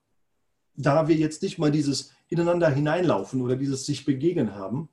Da 0.76 1.08
wir 1.08 1.16
jetzt 1.16 1.42
nicht 1.42 1.58
mal 1.58 1.70
dieses 1.70 2.12
ineinander 2.28 2.70
hineinlaufen 2.70 3.42
oder 3.42 3.56
dieses 3.56 3.86
sich 3.86 4.04
begegnen 4.04 4.54
haben 4.54 4.88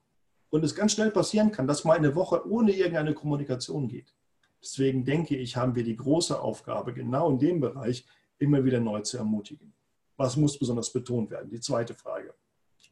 und 0.49 0.63
es 0.63 0.75
ganz 0.75 0.93
schnell 0.93 1.11
passieren 1.11 1.51
kann, 1.51 1.67
dass 1.67 1.83
mal 1.83 1.97
eine 1.97 2.15
Woche 2.15 2.47
ohne 2.49 2.71
irgendeine 2.71 3.13
Kommunikation 3.13 3.87
geht 3.87 4.15
Deswegen 4.61 5.05
denke 5.05 5.35
ich, 5.35 5.55
haben 5.55 5.75
wir 5.75 5.83
die 5.83 5.95
große 5.95 6.39
Aufgabe, 6.39 6.93
genau 6.93 7.29
in 7.29 7.39
dem 7.39 7.59
Bereich 7.59 8.05
immer 8.39 8.63
wieder 8.63 8.79
neu 8.79 9.01
zu 9.01 9.17
ermutigen. 9.17 9.73
Was 10.15 10.35
muss 10.35 10.57
besonders 10.57 10.91
betont 10.91 11.29
werden? 11.29 11.49
Die 11.49 11.59
zweite 11.59 11.93
Frage. 11.93 12.33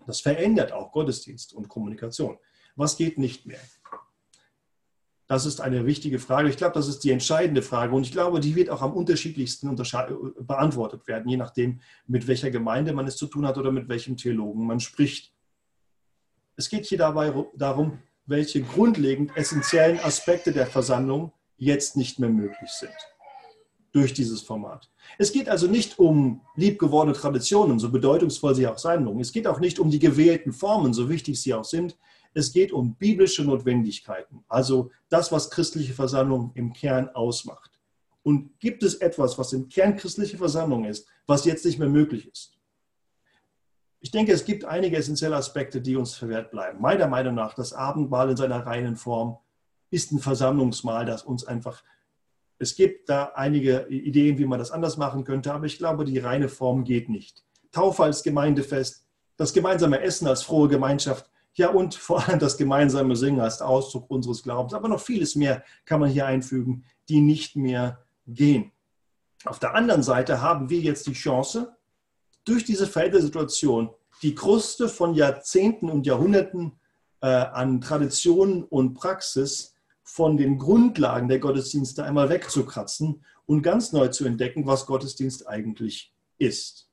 Das 0.05 0.21
verändert 0.21 0.71
auch 0.71 0.91
Gottesdienst 0.91 1.53
und 1.53 1.67
Kommunikation. 1.67 2.37
Was 2.75 2.97
geht 2.97 3.17
nicht 3.17 3.45
mehr? 3.45 3.59
Das 5.27 5.47
ist 5.47 5.59
eine 5.59 5.87
wichtige 5.87 6.19
Frage. 6.19 6.49
Ich 6.49 6.57
glaube, 6.57 6.75
das 6.75 6.87
ist 6.87 7.03
die 7.03 7.09
entscheidende 7.09 7.63
Frage. 7.63 7.95
Und 7.95 8.03
ich 8.03 8.11
glaube, 8.11 8.39
die 8.39 8.55
wird 8.55 8.69
auch 8.69 8.83
am 8.83 8.93
unterschiedlichsten 8.93 9.75
beantwortet 10.41 11.07
werden, 11.07 11.27
je 11.27 11.37
nachdem, 11.37 11.81
mit 12.05 12.27
welcher 12.27 12.51
Gemeinde 12.51 12.93
man 12.93 13.07
es 13.07 13.17
zu 13.17 13.25
tun 13.25 13.47
hat 13.47 13.57
oder 13.57 13.71
mit 13.71 13.89
welchem 13.89 14.17
Theologen 14.17 14.67
man 14.67 14.79
spricht. 14.79 15.33
Es 16.57 16.69
geht 16.69 16.85
hier 16.85 16.99
dabei 16.99 17.33
darum, 17.55 17.99
welche 18.27 18.61
grundlegend 18.61 19.35
essentiellen 19.35 19.99
Aspekte 19.99 20.51
der 20.51 20.67
Versammlung 20.67 21.31
jetzt 21.57 21.97
nicht 21.97 22.19
mehr 22.19 22.29
möglich 22.29 22.69
sind 22.71 22.95
durch 23.95 24.13
dieses 24.13 24.41
Format. 24.41 24.91
Es 25.17 25.31
geht 25.31 25.47
also 25.47 25.67
nicht 25.67 25.99
um 25.99 26.41
liebgewordene 26.57 27.15
Traditionen, 27.15 27.79
so 27.79 27.89
bedeutungsvoll 27.89 28.53
sie 28.53 28.67
auch 28.67 28.77
sein 28.77 29.05
mögen. 29.05 29.21
Es 29.21 29.31
geht 29.31 29.47
auch 29.47 29.61
nicht 29.61 29.79
um 29.79 29.89
die 29.89 29.99
gewählten 29.99 30.51
Formen, 30.51 30.93
so 30.93 31.07
wichtig 31.09 31.41
sie 31.41 31.53
auch 31.53 31.63
sind. 31.63 31.97
Es 32.33 32.51
geht 32.51 32.73
um 32.73 32.95
biblische 32.95 33.45
Notwendigkeiten, 33.45 34.43
also 34.49 34.91
das, 35.07 35.31
was 35.31 35.49
christliche 35.49 35.93
Versammlung 35.93 36.51
im 36.55 36.73
Kern 36.73 37.07
ausmacht. 37.07 37.71
Und 38.21 38.59
gibt 38.59 38.83
es 38.83 38.95
etwas, 38.95 39.37
was 39.37 39.53
im 39.53 39.69
Kern 39.69 39.95
christliche 39.95 40.37
Versammlung 40.37 40.83
ist, 40.83 41.07
was 41.25 41.45
jetzt 41.45 41.63
nicht 41.63 41.79
mehr 41.79 41.87
möglich 41.87 42.27
ist? 42.27 42.51
Ich 44.01 44.11
denke, 44.11 44.33
es 44.33 44.43
gibt 44.43 44.65
einige 44.65 44.97
essentielle 44.97 45.37
Aspekte, 45.37 45.79
die 45.79 45.95
uns 45.95 46.15
verwehrt 46.15 46.51
bleiben. 46.51 46.81
Meiner 46.81 47.07
Meinung 47.07 47.35
nach, 47.35 47.53
das 47.53 47.71
Abendmahl 47.71 48.29
in 48.29 48.35
seiner 48.35 48.65
reinen 48.65 48.97
Form 48.97 49.37
ist 49.95 50.11
ein 50.11 50.19
Versammlungsmahl, 50.19 51.05
das 51.05 51.23
uns 51.23 51.45
einfach, 51.45 51.83
es 52.59 52.75
gibt 52.75 53.09
da 53.09 53.31
einige 53.35 53.87
Ideen, 53.87 54.37
wie 54.37 54.45
man 54.45 54.59
das 54.59 54.71
anders 54.71 54.97
machen 54.97 55.23
könnte, 55.23 55.53
aber 55.53 55.65
ich 55.65 55.77
glaube, 55.77 56.05
die 56.05 56.19
reine 56.19 56.49
Form 56.49 56.83
geht 56.83 57.09
nicht. 57.09 57.43
Taufe 57.71 58.03
als 58.03 58.21
Gemeindefest, 58.21 59.07
das 59.37 59.53
gemeinsame 59.53 60.01
Essen 60.01 60.27
als 60.27 60.43
frohe 60.43 60.67
Gemeinschaft, 60.67 61.29
ja 61.53 61.69
und 61.69 61.95
vor 61.95 62.27
allem 62.27 62.39
das 62.39 62.57
gemeinsame 62.57 63.15
Singen 63.15 63.39
als 63.39 63.61
Ausdruck 63.61 64.09
unseres 64.11 64.43
Glaubens. 64.43 64.73
Aber 64.73 64.89
noch 64.89 64.99
vieles 64.99 65.35
mehr 65.35 65.63
kann 65.85 66.01
man 66.01 66.09
hier 66.09 66.25
einfügen, 66.25 66.83
die 67.07 67.21
nicht 67.21 67.55
mehr 67.55 68.03
gehen. 68.27 68.71
Auf 69.45 69.59
der 69.59 69.75
anderen 69.75 70.03
Seite 70.03 70.41
haben 70.41 70.69
wir 70.69 70.79
jetzt 70.79 71.07
die 71.07 71.13
Chance, 71.13 71.75
durch 72.43 72.65
diese 72.65 72.85
Verhältnissituation 72.85 73.89
die 74.21 74.35
Kruste 74.35 74.89
von 74.89 75.13
Jahrzehnten 75.13 75.89
und 75.89 76.05
Jahrhunderten 76.05 76.73
äh, 77.21 77.27
an 77.27 77.81
Traditionen 77.81 78.63
und 78.63 78.93
Praxis 78.93 79.74
von 80.05 80.37
den 80.37 80.59
Grundlagen 80.59 81.27
der 81.27 81.39
Gottesdienste 81.39 82.03
einmal 82.03 82.29
wegzukratzen 82.29 83.25
und 83.47 83.63
ganz 83.63 83.91
neu 83.91 84.07
zu 84.09 84.23
entdecken, 84.23 84.67
was 84.67 84.85
Gottesdienst 84.85 85.47
eigentlich 85.47 86.13
ist. 86.37 86.89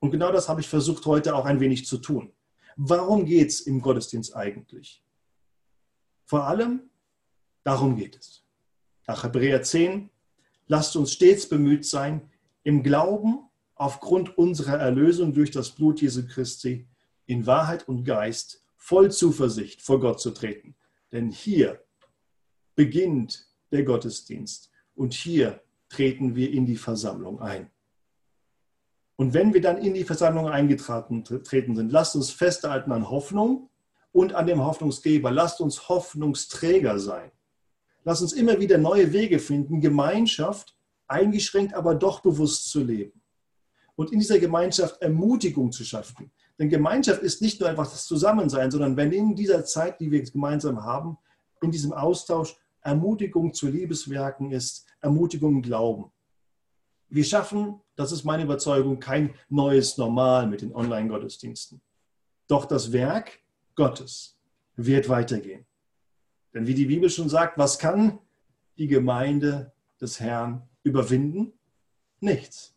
Und 0.00 0.10
genau 0.10 0.32
das 0.32 0.48
habe 0.48 0.60
ich 0.60 0.68
versucht 0.68 1.06
heute 1.06 1.36
auch 1.36 1.46
ein 1.46 1.60
wenig 1.60 1.86
zu 1.86 1.98
tun. 1.98 2.32
Warum 2.76 3.24
geht 3.24 3.48
es 3.50 3.60
im 3.60 3.80
Gottesdienst 3.80 4.34
eigentlich? 4.34 5.02
Vor 6.24 6.46
allem, 6.46 6.90
darum 7.62 7.96
geht 7.96 8.16
es. 8.16 8.44
Nach 9.06 9.22
Hebräer 9.22 9.62
10, 9.62 10.10
lasst 10.66 10.96
uns 10.96 11.12
stets 11.12 11.48
bemüht 11.48 11.86
sein, 11.86 12.28
im 12.64 12.82
Glauben 12.82 13.48
aufgrund 13.76 14.36
unserer 14.36 14.78
Erlösung 14.78 15.32
durch 15.32 15.52
das 15.52 15.70
Blut 15.70 16.02
Jesu 16.02 16.26
Christi 16.26 16.88
in 17.26 17.46
Wahrheit 17.46 17.86
und 17.88 18.04
Geist 18.04 18.64
voll 18.76 19.12
Zuversicht 19.12 19.80
vor 19.80 20.00
Gott 20.00 20.20
zu 20.20 20.32
treten. 20.32 20.74
Denn 21.12 21.30
hier 21.30 21.82
beginnt 22.78 23.44
der 23.72 23.82
Gottesdienst 23.82 24.70
und 24.94 25.12
hier 25.12 25.60
treten 25.88 26.36
wir 26.36 26.52
in 26.52 26.64
die 26.64 26.76
Versammlung 26.76 27.40
ein. 27.40 27.72
Und 29.16 29.34
wenn 29.34 29.52
wir 29.52 29.60
dann 29.60 29.78
in 29.78 29.94
die 29.94 30.04
Versammlung 30.04 30.48
eingetreten 30.48 31.74
sind, 31.74 31.90
lasst 31.90 32.14
uns 32.14 32.30
festhalten 32.30 32.92
an 32.92 33.10
Hoffnung 33.10 33.68
und 34.12 34.32
an 34.32 34.46
dem 34.46 34.64
Hoffnungsgeber. 34.64 35.32
Lasst 35.32 35.60
uns 35.60 35.88
Hoffnungsträger 35.88 37.00
sein. 37.00 37.32
Lasst 38.04 38.22
uns 38.22 38.32
immer 38.32 38.60
wieder 38.60 38.78
neue 38.78 39.12
Wege 39.12 39.40
finden, 39.40 39.80
Gemeinschaft 39.80 40.76
eingeschränkt, 41.08 41.74
aber 41.74 41.96
doch 41.96 42.20
bewusst 42.20 42.70
zu 42.70 42.84
leben. 42.84 43.20
Und 43.96 44.12
in 44.12 44.20
dieser 44.20 44.38
Gemeinschaft 44.38 45.02
Ermutigung 45.02 45.72
zu 45.72 45.84
schaffen. 45.84 46.30
Denn 46.60 46.68
Gemeinschaft 46.68 47.22
ist 47.22 47.42
nicht 47.42 47.58
nur 47.58 47.68
einfach 47.68 47.90
das 47.90 48.04
Zusammensein, 48.04 48.70
sondern 48.70 48.96
wenn 48.96 49.10
in 49.10 49.34
dieser 49.34 49.64
Zeit, 49.64 49.98
die 49.98 50.12
wir 50.12 50.22
gemeinsam 50.22 50.84
haben, 50.84 51.18
in 51.60 51.72
diesem 51.72 51.92
Austausch 51.92 52.54
Ermutigung 52.80 53.54
zu 53.54 53.68
Liebeswerken 53.68 54.52
ist, 54.52 54.86
Ermutigung 55.00 55.56
im 55.56 55.62
Glauben. 55.62 56.10
Wir 57.08 57.24
schaffen, 57.24 57.80
das 57.96 58.12
ist 58.12 58.24
meine 58.24 58.42
Überzeugung, 58.42 59.00
kein 59.00 59.34
neues 59.48 59.96
Normal 59.96 60.46
mit 60.46 60.62
den 60.62 60.74
Online-Gottesdiensten. 60.74 61.80
Doch 62.46 62.66
das 62.66 62.92
Werk 62.92 63.40
Gottes 63.74 64.36
wird 64.76 65.08
weitergehen. 65.08 65.64
Denn 66.54 66.66
wie 66.66 66.74
die 66.74 66.86
Bibel 66.86 67.10
schon 67.10 67.28
sagt, 67.28 67.58
was 67.58 67.78
kann 67.78 68.18
die 68.76 68.88
Gemeinde 68.88 69.72
des 70.00 70.20
Herrn 70.20 70.68
überwinden? 70.82 71.52
Nichts. 72.20 72.74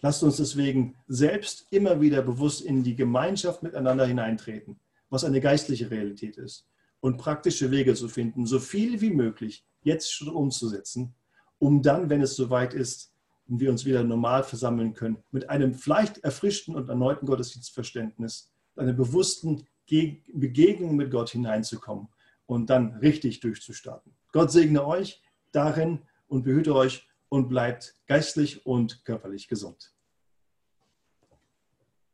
Lasst 0.00 0.22
uns 0.22 0.36
deswegen 0.36 0.96
selbst 1.06 1.66
immer 1.70 2.00
wieder 2.00 2.22
bewusst 2.22 2.60
in 2.60 2.82
die 2.82 2.96
Gemeinschaft 2.96 3.62
miteinander 3.62 4.04
hineintreten, 4.04 4.80
was 5.10 5.24
eine 5.24 5.40
geistliche 5.40 5.90
Realität 5.90 6.36
ist, 6.38 6.66
und 7.02 7.18
praktische 7.18 7.72
Wege 7.72 7.94
zu 7.94 8.08
finden, 8.08 8.46
so 8.46 8.60
viel 8.60 9.00
wie 9.00 9.10
möglich 9.10 9.66
jetzt 9.82 10.14
schon 10.14 10.28
umzusetzen, 10.28 11.14
um 11.58 11.82
dann, 11.82 12.08
wenn 12.08 12.22
es 12.22 12.36
soweit 12.36 12.74
ist 12.74 13.12
und 13.48 13.58
wir 13.58 13.70
uns 13.70 13.84
wieder 13.84 14.04
normal 14.04 14.44
versammeln 14.44 14.94
können, 14.94 15.18
mit 15.32 15.50
einem 15.50 15.74
vielleicht 15.74 16.18
erfrischten 16.18 16.76
und 16.76 16.88
erneuten 16.88 17.26
Gottesdienstverständnis, 17.26 18.52
einer 18.76 18.92
bewussten 18.92 19.66
Begegnung 19.88 20.94
mit 20.94 21.10
Gott 21.10 21.30
hineinzukommen 21.30 22.08
und 22.46 22.70
dann 22.70 22.94
richtig 22.98 23.40
durchzustarten. 23.40 24.14
Gott 24.30 24.52
segne 24.52 24.86
euch 24.86 25.20
darin 25.50 26.02
und 26.28 26.44
behüte 26.44 26.72
euch 26.74 27.08
und 27.28 27.48
bleibt 27.48 27.96
geistlich 28.06 28.64
und 28.64 29.04
körperlich 29.04 29.48
gesund. 29.48 29.92